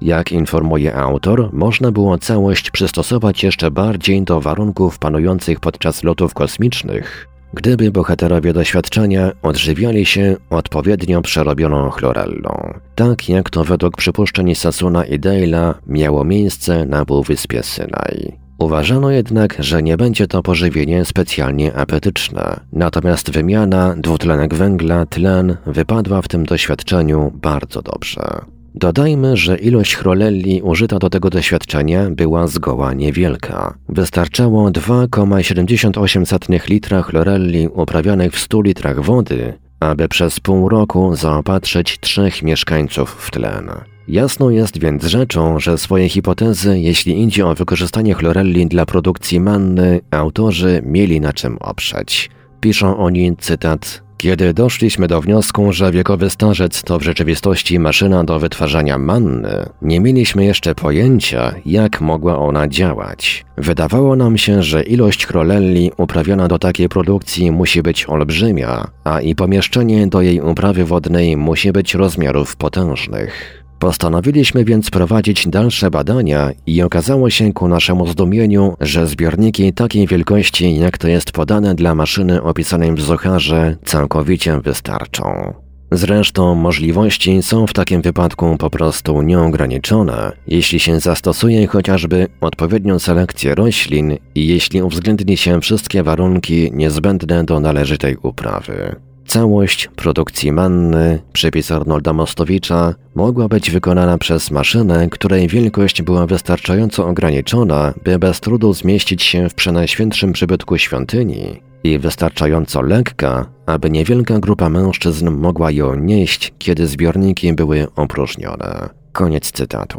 Jak 0.01 0.33
informuje 0.33 0.95
autor, 0.95 1.51
można 1.53 1.93
było 1.93 2.19
całość 2.19 2.71
przystosować 2.71 3.45
jeszcze 3.45 3.71
bardziej 3.71 4.23
do 4.23 4.41
warunków 4.41 4.99
panujących 4.99 5.61
podczas 5.61 6.05
lotów 6.05 6.35
kosmicznych, 6.35 7.29
gdyby 7.55 7.91
bohaterowie 7.91 8.53
doświadczenia 8.53 9.33
odżywiali 9.43 10.07
się 10.07 10.37
odpowiednio 10.51 11.23
przerobioną 11.23 11.91
chlorellą, 11.91 12.75
tak 12.95 13.29
jak 13.29 13.51
to 13.51 13.65
według 13.65 13.97
przypuszczeń 13.97 14.55
Sasuna 14.55 15.05
i 15.05 15.21
Dale'a 15.21 15.75
miało 15.87 16.25
miejsce 16.25 16.87
na 16.87 17.05
Półwyspie 17.05 17.63
Synaj. 17.63 18.46
Uważano 18.59 19.11
jednak, 19.11 19.57
że 19.59 19.83
nie 19.83 19.97
będzie 19.97 20.27
to 20.27 20.43
pożywienie 20.43 21.05
specjalnie 21.05 21.75
apetyczne, 21.75 22.61
natomiast 22.73 23.31
wymiana 23.31 23.95
dwutlenek 23.99 24.55
węgla, 24.55 25.07
tlen 25.07 25.57
wypadła 25.67 26.23
w 26.23 26.29
tym 26.29 26.47
doświadczeniu 26.47 27.33
bardzo 27.35 27.83
dobrze. 27.83 28.41
Dodajmy, 28.75 29.37
że 29.37 29.59
ilość 29.59 29.97
chrolelli 29.97 30.63
użyta 30.63 30.99
do 30.99 31.11
tego 31.11 31.31
doświadczenia 31.31 32.11
była 32.11 32.47
zgoła 32.47 32.95
niewielka. 32.95 33.75
Wystarczało 33.89 34.71
2,78 34.71 36.69
litra 36.69 37.03
chlorelli 37.03 37.69
uprawionych 37.69 38.33
w 38.33 38.41
100 38.41 38.61
litrach 38.63 39.01
wody, 39.01 39.55
aby 39.81 40.09
przez 40.09 40.41
pół 40.41 40.69
roku 40.69 41.17
zaopatrzyć 41.17 41.99
trzech 42.01 42.43
mieszkańców 42.43 43.11
w 43.11 43.31
tlen. 43.31 43.71
Jasną 44.09 44.51
jest 44.51 44.79
więc 44.79 45.05
rzeczą, 45.05 45.61
że 45.61 45.79
swoje 45.79 46.09
hipotezy, 46.09 46.79
jeśli 46.81 47.23
idzie 47.23 47.47
o 47.47 47.55
wykorzystanie 47.55 48.15
chlorelli 48.15 48.67
dla 48.67 48.87
produkcji 48.87 49.41
manny, 49.41 50.01
autorzy 50.11 50.83
mieli 50.85 51.21
na 51.21 51.33
czym 51.33 51.59
oprzeć. 51.59 52.31
Piszą 52.61 52.97
oni, 52.97 53.37
cytat, 53.37 54.03
kiedy 54.17 54.55
doszliśmy 54.55 55.09
do 55.09 55.21
wniosku, 55.21 55.73
że 55.73 55.93
wiekowy 55.93 56.31
starzec 56.31 56.83
to 56.83 56.99
w 56.99 57.03
rzeczywistości 57.03 57.79
maszyna 57.79 58.25
do 58.25 58.39
wytwarzania 58.39 58.99
manny, 58.99 59.69
nie 59.83 60.01
mieliśmy 60.01 60.45
jeszcze 60.45 60.75
pojęcia, 60.75 61.55
jak 61.67 62.01
mogła 62.01 62.39
ona 62.39 62.69
działać. 62.69 63.45
Wydawało 63.57 64.17
nam 64.17 64.39
się, 64.39 64.63
że 64.63 64.83
ilość 64.83 65.27
chrolelli 65.27 65.91
uprawiona 65.97 66.49
do 66.49 66.59
takiej 66.59 66.89
produkcji 66.89 67.51
musi 67.51 67.83
być 67.83 68.09
olbrzymia, 68.09 68.91
a 69.05 69.21
i 69.21 69.35
pomieszczenie 69.35 70.07
do 70.07 70.23
jej 70.23 70.41
uprawy 70.41 70.85
wodnej 70.85 71.37
musi 71.37 71.73
być 71.73 71.95
rozmiarów 71.95 72.57
potężnych. 72.57 73.66
Postanowiliśmy 73.79 74.65
więc 74.65 74.91
prowadzić 74.91 75.49
dalsze 75.49 75.91
badania 75.91 76.51
i 76.67 76.83
okazało 76.83 77.31
się 77.31 77.53
ku 77.53 77.69
naszemu 77.69 78.07
zdumieniu, 78.07 78.77
że 78.81 79.07
zbiorniki 79.07 79.73
takiej 79.73 80.07
wielkości, 80.07 80.77
jak 80.77 80.99
to 80.99 81.09
jest 81.09 81.33
podane 81.33 81.75
dla 81.75 81.95
maszyny 81.95 82.43
opisanej 82.43 82.95
w 82.95 83.01
Zocharze, 83.01 83.77
całkowicie 83.85 84.61
wystarczą. 84.61 85.55
Zresztą 85.93 86.55
możliwości 86.55 87.43
są 87.43 87.67
w 87.67 87.73
takim 87.73 88.03
wypadku 88.03 88.57
po 88.59 88.71
prostu 88.71 89.23
nieograniczone, 89.23 90.33
jeśli 90.47 90.81
się 90.81 91.01
zastosuje 91.01 91.67
chociażby 91.67 92.27
odpowiednią 92.41 92.99
selekcję 92.99 93.55
roślin 93.55 94.17
i 94.35 94.47
jeśli 94.47 94.83
uwzględni 94.83 95.37
się 95.37 95.61
wszystkie 95.61 96.03
warunki 96.03 96.71
niezbędne 96.73 97.45
do 97.45 97.61
należytej 97.61 98.17
uprawy. 98.23 98.97
Całość 99.27 99.89
produkcji 99.97 100.53
manny, 100.53 101.23
przepis 101.33 101.71
Arnolda 101.71 102.13
Mostowicza, 102.13 102.95
mogła 103.15 103.49
być 103.49 103.71
wykonana 103.71 104.19
przez 104.19 104.51
maszynę, 104.51 105.09
której 105.11 105.49
wielkość 105.49 106.03
była 106.03 106.27
wystarczająco 106.27 107.09
ograniczona, 107.09 107.95
by 108.05 108.19
bez 108.19 108.41
trudu 108.41 108.73
zmieścić 108.73 109.23
się 109.23 109.49
w 109.49 109.55
przenajświętszym 109.55 110.33
przybytku 110.33 110.79
świątyni 110.79 111.63
i 111.85 111.99
wystarczająco 111.99 112.83
lekka, 112.83 113.47
aby 113.67 113.91
niewielka 113.91 114.39
grupa 114.39 114.69
mężczyzn 114.69 115.31
mogła 115.31 115.71
ją 115.71 115.95
nieść, 115.95 116.53
kiedy 116.59 116.87
zbiorniki 116.87 117.53
były 117.53 117.87
opróżnione. 117.97 118.89
Koniec 119.13 119.53
cytatu. 119.53 119.99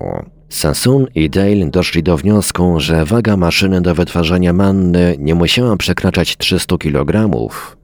Sassoon 0.50 1.08
i 1.16 1.30
Dale 1.30 1.70
doszli 1.70 2.04
do 2.04 2.18
wniosku, 2.18 2.80
że 2.80 3.06
waga 3.06 3.38
maszyny 3.38 3.82
do 3.82 3.96
wytwarzania 3.96 4.54
manny 4.54 5.16
nie 5.20 5.36
musiała 5.36 5.78
przekraczać 5.78 6.38
300 6.38 6.78
kg, 6.78 7.30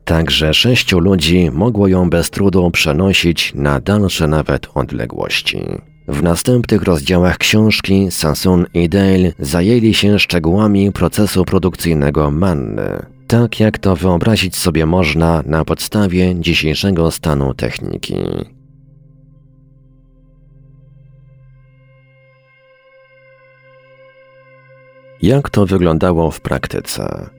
także 0.06 0.54
sześciu 0.54 1.00
ludzi 1.00 1.52
mogło 1.54 1.88
ją 1.88 2.10
bez 2.10 2.30
trudu 2.30 2.72
przenosić 2.72 3.52
na 3.56 3.80
dalsze 3.80 4.28
nawet 4.28 4.68
odległości. 4.76 5.60
W 6.08 6.24
następnych 6.24 6.84
rozdziałach 6.84 7.38
książki 7.38 8.12
Sassoon 8.12 8.66
i 8.74 8.90
Dale 8.90 9.32
zajęli 9.40 9.94
się 9.94 10.20
szczegółami 10.20 10.92
procesu 10.92 11.46
produkcyjnego 11.46 12.32
manny, 12.32 13.06
tak 13.28 13.60
jak 13.60 13.78
to 13.78 13.96
wyobrazić 13.96 14.56
sobie 14.56 14.86
można 14.86 15.44
na 15.46 15.66
podstawie 15.66 16.36
dzisiejszego 16.40 17.12
stanu 17.12 17.54
techniki. 17.54 18.16
Jak 25.24 25.50
to 25.50 25.66
wyglądało 25.66 26.32
w 26.32 26.42
praktyce? 26.42 27.30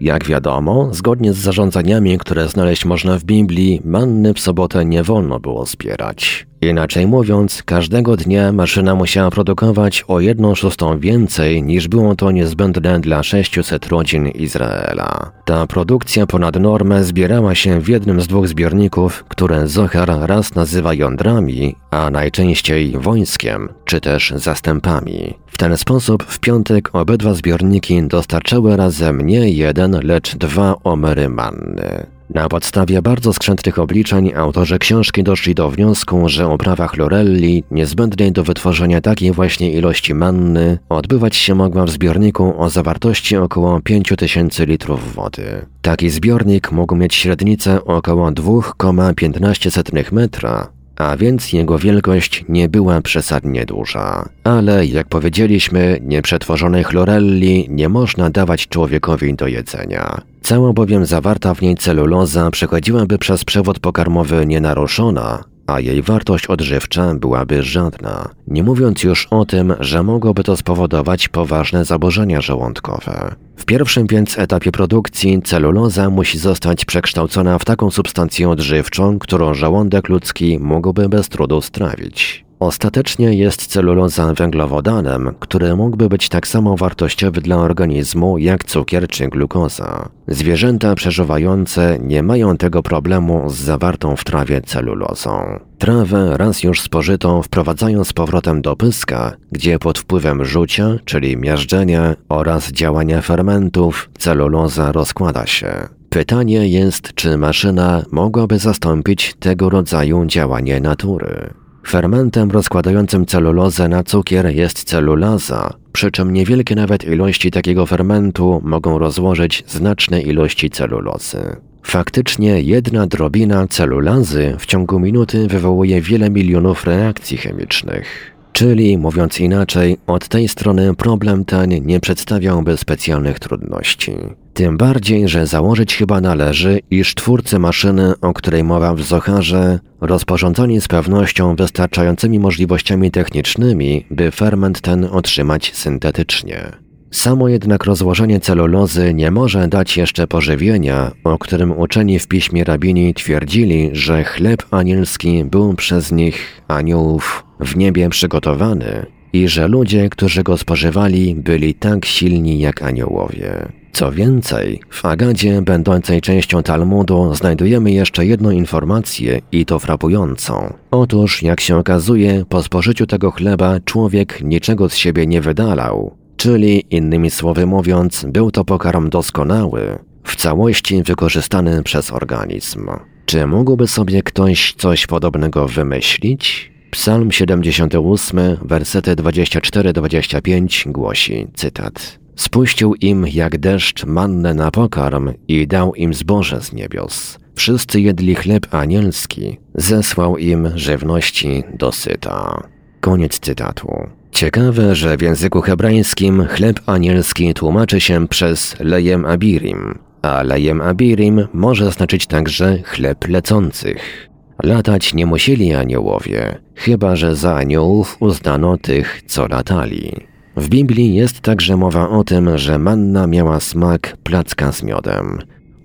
Jak 0.00 0.24
wiadomo, 0.24 0.88
zgodnie 0.92 1.32
z 1.32 1.36
zarządzaniami, 1.36 2.18
które 2.18 2.48
znaleźć 2.48 2.84
można 2.84 3.18
w 3.18 3.24
Biblii, 3.24 3.80
manny 3.84 4.34
w 4.34 4.40
sobotę 4.40 4.84
nie 4.84 5.02
wolno 5.02 5.40
było 5.40 5.66
zbierać. 5.66 6.46
Inaczej 6.60 7.06
mówiąc, 7.06 7.62
każdego 7.62 8.16
dnia 8.16 8.52
maszyna 8.52 8.94
musiała 8.94 9.30
produkować 9.30 10.04
o 10.08 10.20
jedną 10.20 10.54
szóstą 10.54 10.98
więcej 10.98 11.62
niż 11.62 11.88
było 11.88 12.16
to 12.16 12.30
niezbędne 12.30 13.00
dla 13.00 13.22
600 13.22 13.86
rodzin 13.86 14.28
Izraela. 14.28 15.32
Ta 15.44 15.66
produkcja 15.66 16.26
ponad 16.26 16.60
normę 16.60 17.04
zbierała 17.04 17.54
się 17.54 17.80
w 17.80 17.88
jednym 17.88 18.20
z 18.20 18.26
dwóch 18.26 18.48
zbiorników, 18.48 19.24
które 19.28 19.68
Zohar 19.68 20.08
raz 20.20 20.54
nazywa 20.54 20.94
jądrami, 20.94 21.76
a 21.94 22.10
najczęściej 22.10 22.92
wojskiem, 22.98 23.68
czy 23.84 24.00
też 24.00 24.32
zastępami. 24.36 25.34
W 25.46 25.58
ten 25.58 25.76
sposób 25.76 26.22
w 26.22 26.40
piątek 26.40 26.90
obydwa 26.92 27.34
zbiorniki 27.34 28.02
dostarczały 28.02 28.76
razem 28.76 29.20
nie 29.20 29.50
jeden, 29.50 30.00
lecz 30.02 30.36
dwa 30.36 30.74
omery 30.84 31.28
manny. 31.28 32.06
Na 32.30 32.48
podstawie 32.48 33.02
bardzo 33.02 33.32
skrzętnych 33.32 33.78
obliczeń 33.78 34.32
autorzy 34.34 34.78
książki 34.78 35.22
doszli 35.22 35.54
do 35.54 35.70
wniosku, 35.70 36.28
że 36.28 36.48
uprawa 36.48 36.88
chlorelli, 36.88 37.64
niezbędnej 37.70 38.32
do 38.32 38.44
wytworzenia 38.44 39.00
takiej 39.00 39.32
właśnie 39.32 39.72
ilości 39.72 40.14
manny, 40.14 40.78
odbywać 40.88 41.36
się 41.36 41.54
mogła 41.54 41.84
w 41.84 41.90
zbiorniku 41.90 42.54
o 42.58 42.70
zawartości 42.70 43.36
około 43.36 43.80
5000 43.80 44.66
litrów 44.66 45.14
wody. 45.14 45.66
Taki 45.82 46.10
zbiornik 46.10 46.72
mógł 46.72 46.96
mieć 46.96 47.14
średnicę 47.14 47.84
około 47.84 48.30
2,15 48.30 50.12
metra, 50.12 50.68
a 50.96 51.16
więc 51.16 51.52
jego 51.52 51.78
wielkość 51.78 52.44
nie 52.48 52.68
była 52.68 53.00
przesadnie 53.00 53.66
duża. 53.66 54.28
Ale 54.44 54.86
jak 54.86 55.08
powiedzieliśmy, 55.08 55.98
nieprzetworzonej 56.02 56.84
chlorelli 56.84 57.66
nie 57.70 57.88
można 57.88 58.30
dawać 58.30 58.68
człowiekowi 58.68 59.34
do 59.34 59.46
jedzenia. 59.46 60.20
Cała 60.42 60.72
bowiem 60.72 61.06
zawarta 61.06 61.54
w 61.54 61.62
niej 61.62 61.76
celuloza 61.76 62.50
przechodziłaby 62.50 63.18
przez 63.18 63.44
przewód 63.44 63.78
pokarmowy 63.78 64.46
nienaruszona, 64.46 65.44
a 65.66 65.80
jej 65.80 66.02
wartość 66.02 66.46
odżywcza 66.46 67.14
byłaby 67.14 67.62
żadna, 67.62 68.28
nie 68.48 68.62
mówiąc 68.62 69.02
już 69.02 69.26
o 69.30 69.44
tym, 69.44 69.74
że 69.80 70.02
mogłoby 70.02 70.42
to 70.44 70.56
spowodować 70.56 71.28
poważne 71.28 71.84
zaburzenia 71.84 72.40
żołądkowe. 72.40 73.34
W 73.56 73.64
pierwszym 73.64 74.06
więc 74.06 74.38
etapie 74.38 74.72
produkcji 74.72 75.42
celuloza 75.42 76.10
musi 76.10 76.38
zostać 76.38 76.84
przekształcona 76.84 77.58
w 77.58 77.64
taką 77.64 77.90
substancję 77.90 78.48
odżywczą, 78.48 79.18
którą 79.18 79.54
żołądek 79.54 80.08
ludzki 80.08 80.58
mógłby 80.58 81.08
bez 81.08 81.28
trudu 81.28 81.60
strawić. 81.60 82.43
Ostatecznie 82.60 83.34
jest 83.34 83.66
celuloza 83.66 84.34
węglowodanem, 84.34 85.34
który 85.40 85.76
mógłby 85.76 86.08
być 86.08 86.28
tak 86.28 86.46
samo 86.46 86.76
wartościowy 86.76 87.40
dla 87.40 87.56
organizmu 87.56 88.38
jak 88.38 88.64
cukier 88.64 89.08
czy 89.08 89.28
glukoza. 89.28 90.08
Zwierzęta 90.28 90.94
przeżywające 90.94 91.98
nie 92.00 92.22
mają 92.22 92.56
tego 92.56 92.82
problemu 92.82 93.50
z 93.50 93.54
zawartą 93.54 94.16
w 94.16 94.24
trawie 94.24 94.60
celulozą. 94.60 95.60
Trawę 95.78 96.36
raz 96.36 96.62
już 96.62 96.80
spożytą 96.80 97.42
wprowadzają 97.42 98.04
z 98.04 98.12
powrotem 98.12 98.62
do 98.62 98.76
pyska, 98.76 99.36
gdzie 99.52 99.78
pod 99.78 99.98
wpływem 99.98 100.44
rzucia, 100.44 100.96
czyli 101.04 101.36
miażdżenia 101.36 102.14
oraz 102.28 102.72
działania 102.72 103.22
fermentów, 103.22 104.10
celuloza 104.18 104.92
rozkłada 104.92 105.46
się. 105.46 105.88
Pytanie 106.08 106.68
jest, 106.68 107.14
czy 107.14 107.38
maszyna 107.38 108.02
mogłaby 108.12 108.58
zastąpić 108.58 109.34
tego 109.40 109.70
rodzaju 109.70 110.26
działanie 110.26 110.80
natury. 110.80 111.63
Fermentem 111.86 112.50
rozkładającym 112.50 113.26
celulozę 113.26 113.88
na 113.88 114.02
cukier 114.02 114.46
jest 114.46 114.84
celulaza, 114.84 115.74
przy 115.92 116.10
czym 116.10 116.32
niewielkie 116.32 116.74
nawet 116.74 117.04
ilości 117.04 117.50
takiego 117.50 117.86
fermentu 117.86 118.60
mogą 118.64 118.98
rozłożyć 118.98 119.64
znaczne 119.66 120.22
ilości 120.22 120.70
celulozy. 120.70 121.56
Faktycznie 121.82 122.60
jedna 122.60 123.06
drobina 123.06 123.66
celulazy 123.68 124.56
w 124.58 124.66
ciągu 124.66 125.00
minuty 125.00 125.48
wywołuje 125.48 126.00
wiele 126.00 126.30
milionów 126.30 126.84
reakcji 126.84 127.36
chemicznych. 127.36 128.33
Czyli, 128.54 128.98
mówiąc 128.98 129.40
inaczej, 129.40 129.96
od 130.06 130.28
tej 130.28 130.48
strony 130.48 130.94
problem 130.94 131.44
ten 131.44 131.70
nie 131.70 132.00
przedstawiałby 132.00 132.76
specjalnych 132.76 133.38
trudności. 133.38 134.12
Tym 134.52 134.76
bardziej, 134.76 135.28
że 135.28 135.46
założyć 135.46 135.96
chyba 135.96 136.20
należy, 136.20 136.80
iż 136.90 137.14
twórcy 137.14 137.58
maszyny, 137.58 138.12
o 138.20 138.32
której 138.32 138.64
mowa 138.64 138.94
w 138.94 139.02
Zocharze, 139.02 139.78
rozporządzani 140.00 140.80
z 140.80 140.88
pewnością 140.88 141.56
wystarczającymi 141.56 142.38
możliwościami 142.38 143.10
technicznymi, 143.10 144.06
by 144.10 144.30
ferment 144.30 144.80
ten 144.80 145.04
otrzymać 145.04 145.74
syntetycznie. 145.74 146.72
Samo 147.10 147.48
jednak 147.48 147.84
rozłożenie 147.84 148.40
celulozy 148.40 149.14
nie 149.14 149.30
może 149.30 149.68
dać 149.68 149.96
jeszcze 149.96 150.26
pożywienia, 150.26 151.10
o 151.24 151.38
którym 151.38 151.78
uczeni 151.78 152.18
w 152.18 152.28
piśmie 152.28 152.64
rabini 152.64 153.14
twierdzili, 153.14 153.90
że 153.92 154.24
chleb 154.24 154.62
anielski 154.70 155.44
był 155.44 155.74
przez 155.74 156.12
nich, 156.12 156.62
aniołów, 156.68 157.44
w 157.64 157.76
niebie 157.76 158.08
przygotowany 158.08 159.06
i 159.32 159.48
że 159.48 159.68
ludzie, 159.68 160.08
którzy 160.10 160.42
go 160.42 160.58
spożywali, 160.58 161.34
byli 161.34 161.74
tak 161.74 162.04
silni 162.04 162.58
jak 162.58 162.82
aniołowie. 162.82 163.68
Co 163.92 164.12
więcej, 164.12 164.80
w 164.90 165.04
Agadzie, 165.04 165.62
będącej 165.62 166.20
częścią 166.20 166.62
Talmudu, 166.62 167.34
znajdujemy 167.34 167.92
jeszcze 167.92 168.26
jedną 168.26 168.50
informację 168.50 169.40
i 169.52 169.66
to 169.66 169.78
frapującą. 169.78 170.74
Otóż, 170.90 171.42
jak 171.42 171.60
się 171.60 171.76
okazuje, 171.76 172.44
po 172.48 172.62
spożyciu 172.62 173.06
tego 173.06 173.30
chleba 173.30 173.80
człowiek 173.84 174.40
niczego 174.42 174.88
z 174.88 174.96
siebie 174.96 175.26
nie 175.26 175.40
wydalał, 175.40 176.16
czyli 176.36 176.84
innymi 176.90 177.30
słowy 177.30 177.66
mówiąc, 177.66 178.26
był 178.28 178.50
to 178.50 178.64
pokarm 178.64 179.10
doskonały, 179.10 179.98
w 180.24 180.36
całości 180.36 181.02
wykorzystany 181.02 181.82
przez 181.82 182.12
organizm. 182.12 182.88
Czy 183.26 183.46
mógłby 183.46 183.86
sobie 183.86 184.22
ktoś 184.22 184.74
coś 184.78 185.06
podobnego 185.06 185.68
wymyślić? 185.68 186.73
Psalm 186.94 187.32
78, 187.32 188.56
wersety 188.62 189.16
24-25 189.16 190.92
głosi, 190.92 191.46
cytat. 191.54 192.18
Spuścił 192.36 192.94
im 192.94 193.26
jak 193.26 193.58
deszcz 193.58 194.04
mannę 194.04 194.54
na 194.54 194.70
pokarm 194.70 195.32
i 195.48 195.66
dał 195.66 195.94
im 195.94 196.14
zboże 196.14 196.60
z 196.60 196.72
niebios. 196.72 197.38
Wszyscy 197.54 198.00
jedli 198.00 198.34
chleb 198.34 198.74
anielski, 198.74 199.58
zesłał 199.74 200.38
im 200.38 200.68
żywności 200.74 201.62
dosyta. 201.78 202.62
Koniec 203.00 203.38
cytatu. 203.38 203.88
Ciekawe, 204.30 204.94
że 204.94 205.16
w 205.16 205.22
języku 205.22 205.60
hebrajskim 205.60 206.46
chleb 206.46 206.80
anielski 206.86 207.54
tłumaczy 207.54 208.00
się 208.00 208.28
przez 208.28 208.76
lejem 208.80 209.24
abirim, 209.24 209.98
a 210.22 210.42
lejem 210.42 210.80
abirim 210.80 211.48
może 211.52 211.92
znaczyć 211.92 212.26
także 212.26 212.78
chleb 212.82 213.28
lecących. 213.28 214.33
Latać 214.62 215.14
nie 215.14 215.26
musieli 215.26 215.74
aniołowie, 215.74 216.58
chyba 216.74 217.16
że 217.16 217.36
za 217.36 217.56
aniołów 217.56 218.16
uznano 218.20 218.76
tych, 218.76 219.22
co 219.26 219.48
latali. 219.48 220.12
W 220.56 220.68
Biblii 220.68 221.14
jest 221.14 221.40
także 221.40 221.76
mowa 221.76 222.08
o 222.08 222.24
tym, 222.24 222.58
że 222.58 222.78
manna 222.78 223.26
miała 223.26 223.60
smak 223.60 224.16
placka 224.22 224.72
z 224.72 224.82
miodem. 224.82 225.38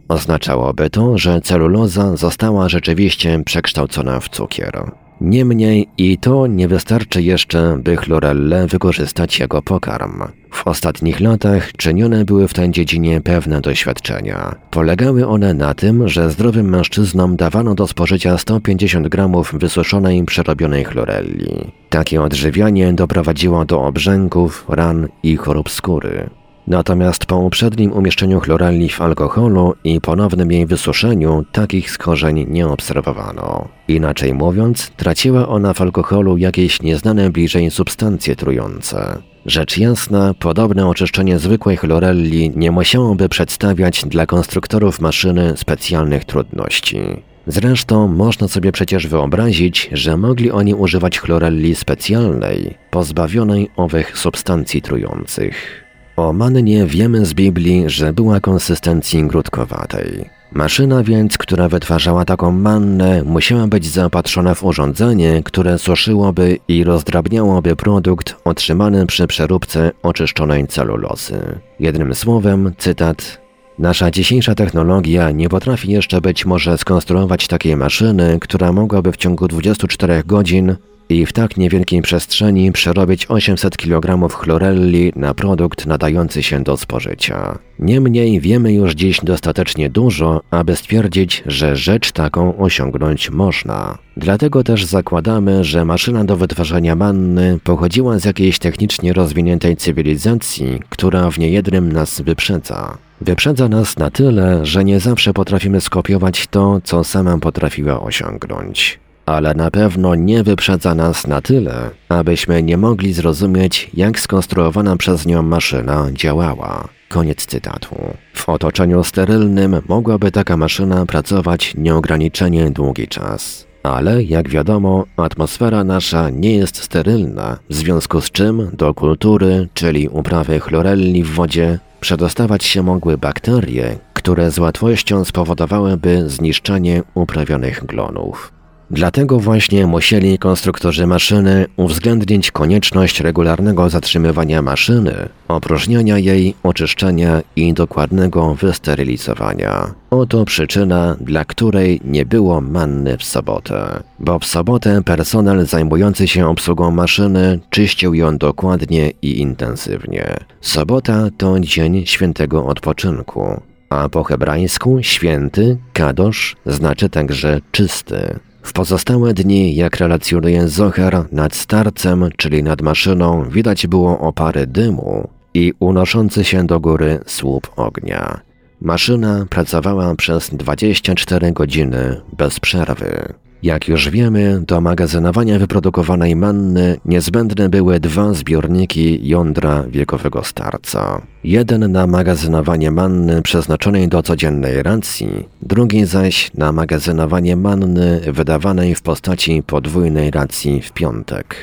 Oznaczałoby 0.08 0.89
to, 0.89 1.17
że 1.17 1.41
celuloza 1.41 2.17
została 2.17 2.69
rzeczywiście 2.69 3.41
przekształcona 3.45 4.19
w 4.19 4.29
cukier. 4.29 4.91
Niemniej 5.21 5.88
i 5.97 6.17
to 6.17 6.47
nie 6.47 6.67
wystarczy 6.67 7.21
jeszcze, 7.21 7.77
by 7.84 7.97
chlorelle 7.97 8.67
wykorzystać 8.67 9.39
jako 9.39 9.62
pokarm. 9.62 10.23
W 10.51 10.67
ostatnich 10.67 11.19
latach 11.19 11.71
czynione 11.71 12.25
były 12.25 12.47
w 12.47 12.53
tej 12.53 12.71
dziedzinie 12.71 13.21
pewne 13.21 13.62
doświadczenia. 13.62 14.55
Polegały 14.71 15.27
one 15.27 15.53
na 15.53 15.73
tym, 15.73 16.08
że 16.08 16.32
zdrowym 16.32 16.69
mężczyznom 16.69 17.36
dawano 17.36 17.75
do 17.75 17.88
spożycia 17.88 18.38
150 18.38 19.08
gramów 19.08 19.53
wysuszonej 19.53 20.23
przerobionej 20.25 20.84
chlorelli. 20.84 21.71
Takie 21.89 22.21
odżywianie 22.21 22.93
doprowadziło 22.93 23.65
do 23.65 23.84
obrzęków, 23.84 24.65
ran 24.69 25.08
i 25.23 25.36
chorób 25.36 25.69
skóry. 25.69 26.29
Natomiast 26.69 27.25
po 27.25 27.38
uprzednim 27.38 27.93
umieszczeniu 27.93 28.39
chlorelli 28.39 28.89
w 28.89 29.01
alkoholu 29.01 29.75
i 29.84 30.01
ponownym 30.01 30.51
jej 30.51 30.65
wysuszeniu 30.65 31.45
takich 31.51 31.91
skorzeń 31.91 32.45
nie 32.49 32.67
obserwowano. 32.67 33.67
Inaczej 33.88 34.34
mówiąc, 34.34 34.91
traciła 34.97 35.47
ona 35.47 35.73
w 35.73 35.82
alkoholu 35.82 36.38
jakieś 36.38 36.82
nieznane 36.82 37.29
bliżej 37.29 37.71
substancje 37.71 38.36
trujące. 38.36 39.17
Rzecz 39.45 39.77
jasna, 39.77 40.34
podobne 40.39 40.88
oczyszczenie 40.88 41.39
zwykłej 41.39 41.77
chlorelli 41.77 42.51
nie 42.55 42.71
musiałoby 42.71 43.29
przedstawiać 43.29 44.05
dla 44.05 44.25
konstruktorów 44.25 45.01
maszyny 45.01 45.53
specjalnych 45.58 46.25
trudności. 46.25 46.99
Zresztą 47.47 48.08
można 48.08 48.47
sobie 48.47 48.71
przecież 48.71 49.08
wyobrazić, 49.08 49.89
że 49.93 50.17
mogli 50.17 50.51
oni 50.51 50.73
używać 50.73 51.19
chlorelli 51.19 51.75
specjalnej, 51.75 52.77
pozbawionej 52.91 53.69
owych 53.75 54.17
substancji 54.17 54.82
trujących. 54.82 55.79
O 56.19 56.34
mannie 56.34 56.86
wiemy 56.86 57.25
z 57.25 57.34
Biblii, 57.34 57.89
że 57.89 58.13
była 58.13 58.39
konsystencji 58.39 59.23
grudkowatej. 59.23 60.29
Maszyna 60.51 61.03
więc, 61.03 61.38
która 61.38 61.69
wytwarzała 61.69 62.25
taką 62.25 62.51
mannę, 62.51 63.23
musiała 63.23 63.67
być 63.67 63.88
zaopatrzona 63.88 64.55
w 64.55 64.63
urządzenie, 64.63 65.41
które 65.43 65.77
suszyłoby 65.77 66.58
i 66.67 66.84
rozdrabniałoby 66.84 67.75
produkt 67.75 68.36
otrzymany 68.45 69.05
przy 69.05 69.27
przeróbce 69.27 69.91
oczyszczonej 70.03 70.67
celulozy. 70.67 71.60
Jednym 71.79 72.15
słowem, 72.15 72.73
cytat 72.77 73.41
Nasza 73.77 74.12
dzisiejsza 74.12 74.55
technologia 74.55 75.32
nie 75.32 75.49
potrafi 75.49 75.91
jeszcze 75.91 76.21
być 76.21 76.45
może 76.45 76.77
skonstruować 76.77 77.47
takiej 77.47 77.75
maszyny, 77.75 78.38
która 78.41 78.71
mogłaby 78.71 79.12
w 79.12 79.17
ciągu 79.17 79.47
24 79.47 80.23
godzin 80.25 80.75
i 81.10 81.26
w 81.26 81.34
tak 81.34 81.58
niewielkiej 81.58 82.02
przestrzeni 82.02 82.72
przerobić 82.72 83.26
800 83.30 83.78
kg 83.78 84.30
chlorelli 84.30 85.12
na 85.15 85.34
produkt 85.34 85.86
nadający 85.86 86.43
się 86.43 86.63
do 86.63 86.78
spożycia. 86.78 87.60
Niemniej 87.80 88.39
wiemy 88.39 88.74
już 88.74 88.93
dziś 88.93 89.19
dostatecznie 89.24 89.89
dużo, 89.89 90.41
aby 90.52 90.76
stwierdzić, 90.76 91.43
że 91.45 91.76
rzecz 91.76 92.12
taką 92.12 92.58
osiągnąć 92.58 93.30
można. 93.30 93.98
Dlatego 94.17 94.63
też 94.63 94.86
zakładamy, 94.86 95.63
że 95.63 95.86
maszyna 95.86 96.24
do 96.24 96.38
wytwarzania 96.38 96.95
manny 96.95 97.60
pochodziła 97.63 98.19
z 98.19 98.26
jakiejś 98.26 98.60
technicznie 98.60 99.13
rozwiniętej 99.13 99.78
cywilizacji, 99.78 100.80
która 100.89 101.32
w 101.32 101.39
niejednym 101.39 101.91
nas 101.91 102.22
wyprzedza. 102.22 102.98
Wyprzedza 103.22 103.69
nas 103.69 103.98
na 103.98 104.12
tyle, 104.12 104.65
że 104.65 104.84
nie 104.84 105.00
zawsze 105.00 105.34
potrafimy 105.34 105.82
skopiować 105.82 106.48
to, 106.48 106.82
co 106.84 107.04
sama 107.04 107.38
potrafiła 107.38 108.02
osiągnąć 108.02 109.00
ale 109.30 109.54
na 109.54 109.72
pewno 109.72 110.15
nie 110.15 110.44
wyprzedza 110.44 110.96
nas 110.96 111.28
na 111.28 111.42
tyle, 111.42 111.89
abyśmy 112.10 112.63
nie 112.63 112.78
mogli 112.78 113.13
zrozumieć, 113.13 113.89
jak 113.94 114.20
skonstruowana 114.20 114.98
przez 114.98 115.26
nią 115.26 115.42
maszyna 115.44 116.08
działała. 116.13 116.88
Koniec 117.10 117.46
cytatu. 117.46 117.96
W 118.34 118.50
otoczeniu 118.50 119.04
sterylnym 119.04 119.82
mogłaby 119.88 120.32
taka 120.32 120.58
maszyna 120.58 121.06
pracować 121.06 121.74
nieograniczenie 121.78 122.72
długi 122.72 123.08
czas. 123.08 123.68
Ale, 123.84 124.24
jak 124.24 124.50
wiadomo, 124.50 125.06
atmosfera 125.18 125.84
nasza 125.84 126.30
nie 126.30 126.56
jest 126.56 126.84
sterylna, 126.84 127.58
w 127.70 127.76
związku 127.76 128.22
z 128.22 128.32
czym 128.32 128.70
do 128.74 128.94
kultury, 128.94 129.68
czyli 129.74 130.08
uprawy 130.08 130.60
chlorelli 130.60 131.24
w 131.24 131.34
wodzie, 131.34 131.80
przedostawać 132.00 132.63
się 132.63 132.84
mogły 132.84 133.18
bakterie, 133.18 133.98
które 134.13 134.52
z 134.52 134.60
łatwością 134.60 135.26
spowodowałyby 135.26 136.30
zniszczenie 136.30 137.04
uprawionych 137.13 137.86
glonów. 137.86 138.59
Dlatego 138.91 139.39
właśnie 139.39 139.88
musieli 139.88 140.38
konstruktorzy 140.38 141.08
maszyny 141.08 141.65
uwzględnić 141.78 142.52
konieczność 142.52 143.19
regularnego 143.19 143.89
zatrzymywania 143.89 144.62
maszyny, 144.62 145.30
opróżniania 145.47 146.17
jej, 146.17 146.56
oczyszczenia 146.63 147.41
i 147.56 147.73
dokładnego 147.73 148.56
wysterylizowania. 148.56 149.93
Oto 150.10 150.45
przyczyna, 150.45 151.15
dla 151.21 151.45
której 151.45 152.02
nie 152.04 152.25
było 152.25 152.62
manny 152.62 153.17
w 153.17 153.23
sobotę. 153.23 154.04
Bo 154.19 154.39
w 154.39 154.45
sobotę 154.45 155.04
personel 155.04 155.65
zajmujący 155.65 156.28
się 156.28 156.47
obsługą 156.47 156.91
maszyny 156.91 157.60
czyścił 157.69 158.13
ją 158.13 158.38
dokładnie 158.38 159.12
i 159.21 159.39
intensywnie. 159.39 160.38
Sobota 160.62 161.30
to 161.38 161.60
dzień 161.60 162.06
świętego 162.06 162.65
odpoczynku, 162.65 163.62
a 163.89 164.10
po 164.10 164.23
hebrajsku 164.23 164.97
święty, 165.02 165.78
kadosz, 165.93 166.56
znaczy 166.65 167.10
także 167.10 167.62
czysty. 167.71 168.39
W 168.63 168.74
pozostałe 168.74 169.34
dni, 169.34 169.76
jak 169.76 169.98
relacjonuje 169.98 170.67
Zohar, 170.67 171.26
nad 171.32 171.56
starcem, 171.56 172.30
czyli 172.38 172.63
nad 172.63 172.82
maszyną, 172.82 173.50
widać 173.50 173.88
było 173.88 174.19
opary 174.19 174.67
dymu 174.67 175.30
i 175.54 175.74
unoszący 175.80 176.43
się 176.43 176.67
do 176.67 176.80
góry 176.80 177.19
słup 177.26 177.72
ognia. 177.76 178.41
Maszyna 178.82 179.45
pracowała 179.50 180.15
przez 180.15 180.50
24 180.54 181.52
godziny 181.52 182.22
bez 182.38 182.60
przerwy. 182.60 183.34
Jak 183.63 183.88
już 183.88 184.10
wiemy, 184.10 184.62
do 184.67 184.82
magazynowania 184.82 185.60
wyprodukowanej 185.60 186.36
manny 186.36 186.98
niezbędne 187.06 187.69
były 187.69 188.00
dwa 188.00 188.34
zbiorniki 188.34 189.28
jądra 189.28 189.84
wiekowego 189.84 190.43
starca. 190.43 191.22
Jeden 191.43 191.91
na 191.91 192.08
magazynowanie 192.08 192.91
manny 192.91 193.41
przeznaczonej 193.41 194.08
do 194.08 194.24
codziennej 194.24 194.84
racji, 194.84 195.48
drugi 195.62 196.06
zaś 196.06 196.52
na 196.54 196.72
magazynowanie 196.72 197.56
manny 197.56 198.22
wydawanej 198.34 198.95
w 198.95 199.02
postaci 199.02 199.63
podwójnej 199.63 200.32
racji 200.32 200.82
w 200.82 200.91
piątek. 200.91 201.56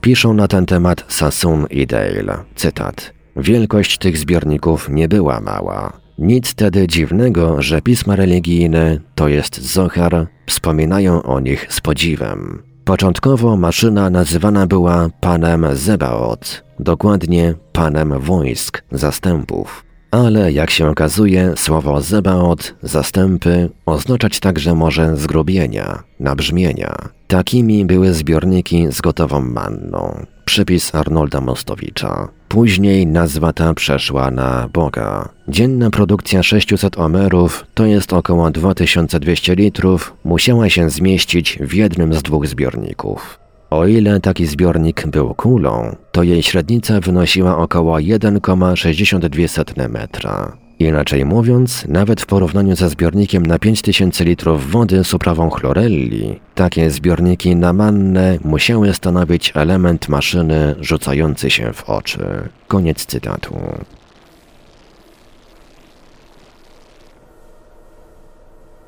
Piszą 0.00 0.34
na 0.34 0.48
ten 0.48 0.66
temat 0.66 1.04
Sassoon 1.08 1.66
i 1.70 1.86
Dale. 1.86 2.38
Cytat. 2.54 3.12
Wielkość 3.36 3.98
tych 3.98 4.16
zbiorników 4.16 4.88
nie 4.88 5.08
była 5.08 5.40
mała. 5.40 6.03
Nic 6.18 6.54
tedy 6.54 6.86
dziwnego, 6.86 7.62
że 7.62 7.82
pisma 7.82 8.16
religijne, 8.16 8.98
to 9.14 9.28
jest 9.28 9.60
Zohar, 9.62 10.26
wspominają 10.46 11.22
o 11.22 11.40
nich 11.40 11.66
z 11.70 11.80
podziwem. 11.80 12.62
Początkowo 12.84 13.56
maszyna 13.56 14.10
nazywana 14.10 14.66
była 14.66 15.08
panem 15.20 15.66
Zebaot, 15.72 16.64
dokładnie 16.80 17.54
panem 17.72 18.20
wojsk, 18.20 18.82
zastępów. 18.92 19.84
Ale 20.10 20.52
jak 20.52 20.70
się 20.70 20.88
okazuje, 20.88 21.52
słowo 21.56 22.00
Zebaot, 22.00 22.74
zastępy, 22.82 23.70
oznaczać 23.86 24.40
także 24.40 24.74
może 24.74 25.16
zgrubienia, 25.16 26.02
nabrzmienia. 26.20 26.96
Takimi 27.26 27.84
były 27.84 28.14
zbiorniki 28.14 28.86
z 28.92 29.00
gotową 29.00 29.40
manną. 29.40 30.26
Przypis 30.44 30.94
Arnolda 30.94 31.40
Mostowicza. 31.40 32.28
Później 32.54 33.06
nazwa 33.06 33.52
ta 33.52 33.74
przeszła 33.74 34.30
na 34.30 34.68
Boga. 34.72 35.28
Dzienna 35.48 35.90
produkcja 35.90 36.42
600 36.42 36.98
omerów, 36.98 37.66
to 37.74 37.86
jest 37.86 38.12
około 38.12 38.50
2200 38.50 39.54
litrów, 39.54 40.14
musiała 40.24 40.68
się 40.70 40.90
zmieścić 40.90 41.58
w 41.60 41.74
jednym 41.74 42.14
z 42.14 42.22
dwóch 42.22 42.46
zbiorników. 42.46 43.38
O 43.70 43.86
ile 43.86 44.20
taki 44.20 44.46
zbiornik 44.46 45.06
był 45.06 45.34
kulą, 45.34 45.96
to 46.12 46.22
jej 46.22 46.42
średnica 46.42 47.00
wynosiła 47.00 47.58
około 47.58 47.96
1,62 47.96 49.88
metra. 49.88 50.63
Inaczej 50.78 51.24
mówiąc, 51.24 51.84
nawet 51.88 52.20
w 52.20 52.26
porównaniu 52.26 52.76
ze 52.76 52.88
zbiornikiem 52.88 53.46
na 53.46 53.58
5000 53.58 54.24
litrów 54.24 54.70
wody 54.70 55.04
z 55.04 55.14
uprawą 55.14 55.50
chlorelli, 55.50 56.40
takie 56.54 56.90
zbiorniki 56.90 57.56
na 57.56 57.72
mannę 57.72 58.38
musiały 58.44 58.94
stanowić 58.94 59.52
element 59.54 60.08
maszyny 60.08 60.74
rzucający 60.80 61.50
się 61.50 61.72
w 61.72 61.90
oczy. 61.90 62.48
Koniec 62.68 63.06
cytatu. 63.06 63.54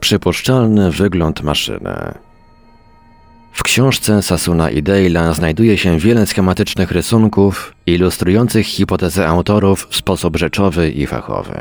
Przypuszczalny 0.00 0.90
wygląd 0.90 1.42
maszyny. 1.42 2.25
W 3.56 3.62
książce 3.62 4.22
Sasuna 4.22 4.70
i 4.70 4.82
Dale'a 4.82 5.34
znajduje 5.34 5.78
się 5.78 5.98
wiele 5.98 6.26
schematycznych 6.26 6.90
rysunków 6.90 7.72
ilustrujących 7.86 8.66
hipotezy 8.66 9.26
autorów 9.26 9.86
w 9.90 9.96
sposób 9.96 10.36
rzeczowy 10.36 10.90
i 10.90 11.06
fachowy. 11.06 11.54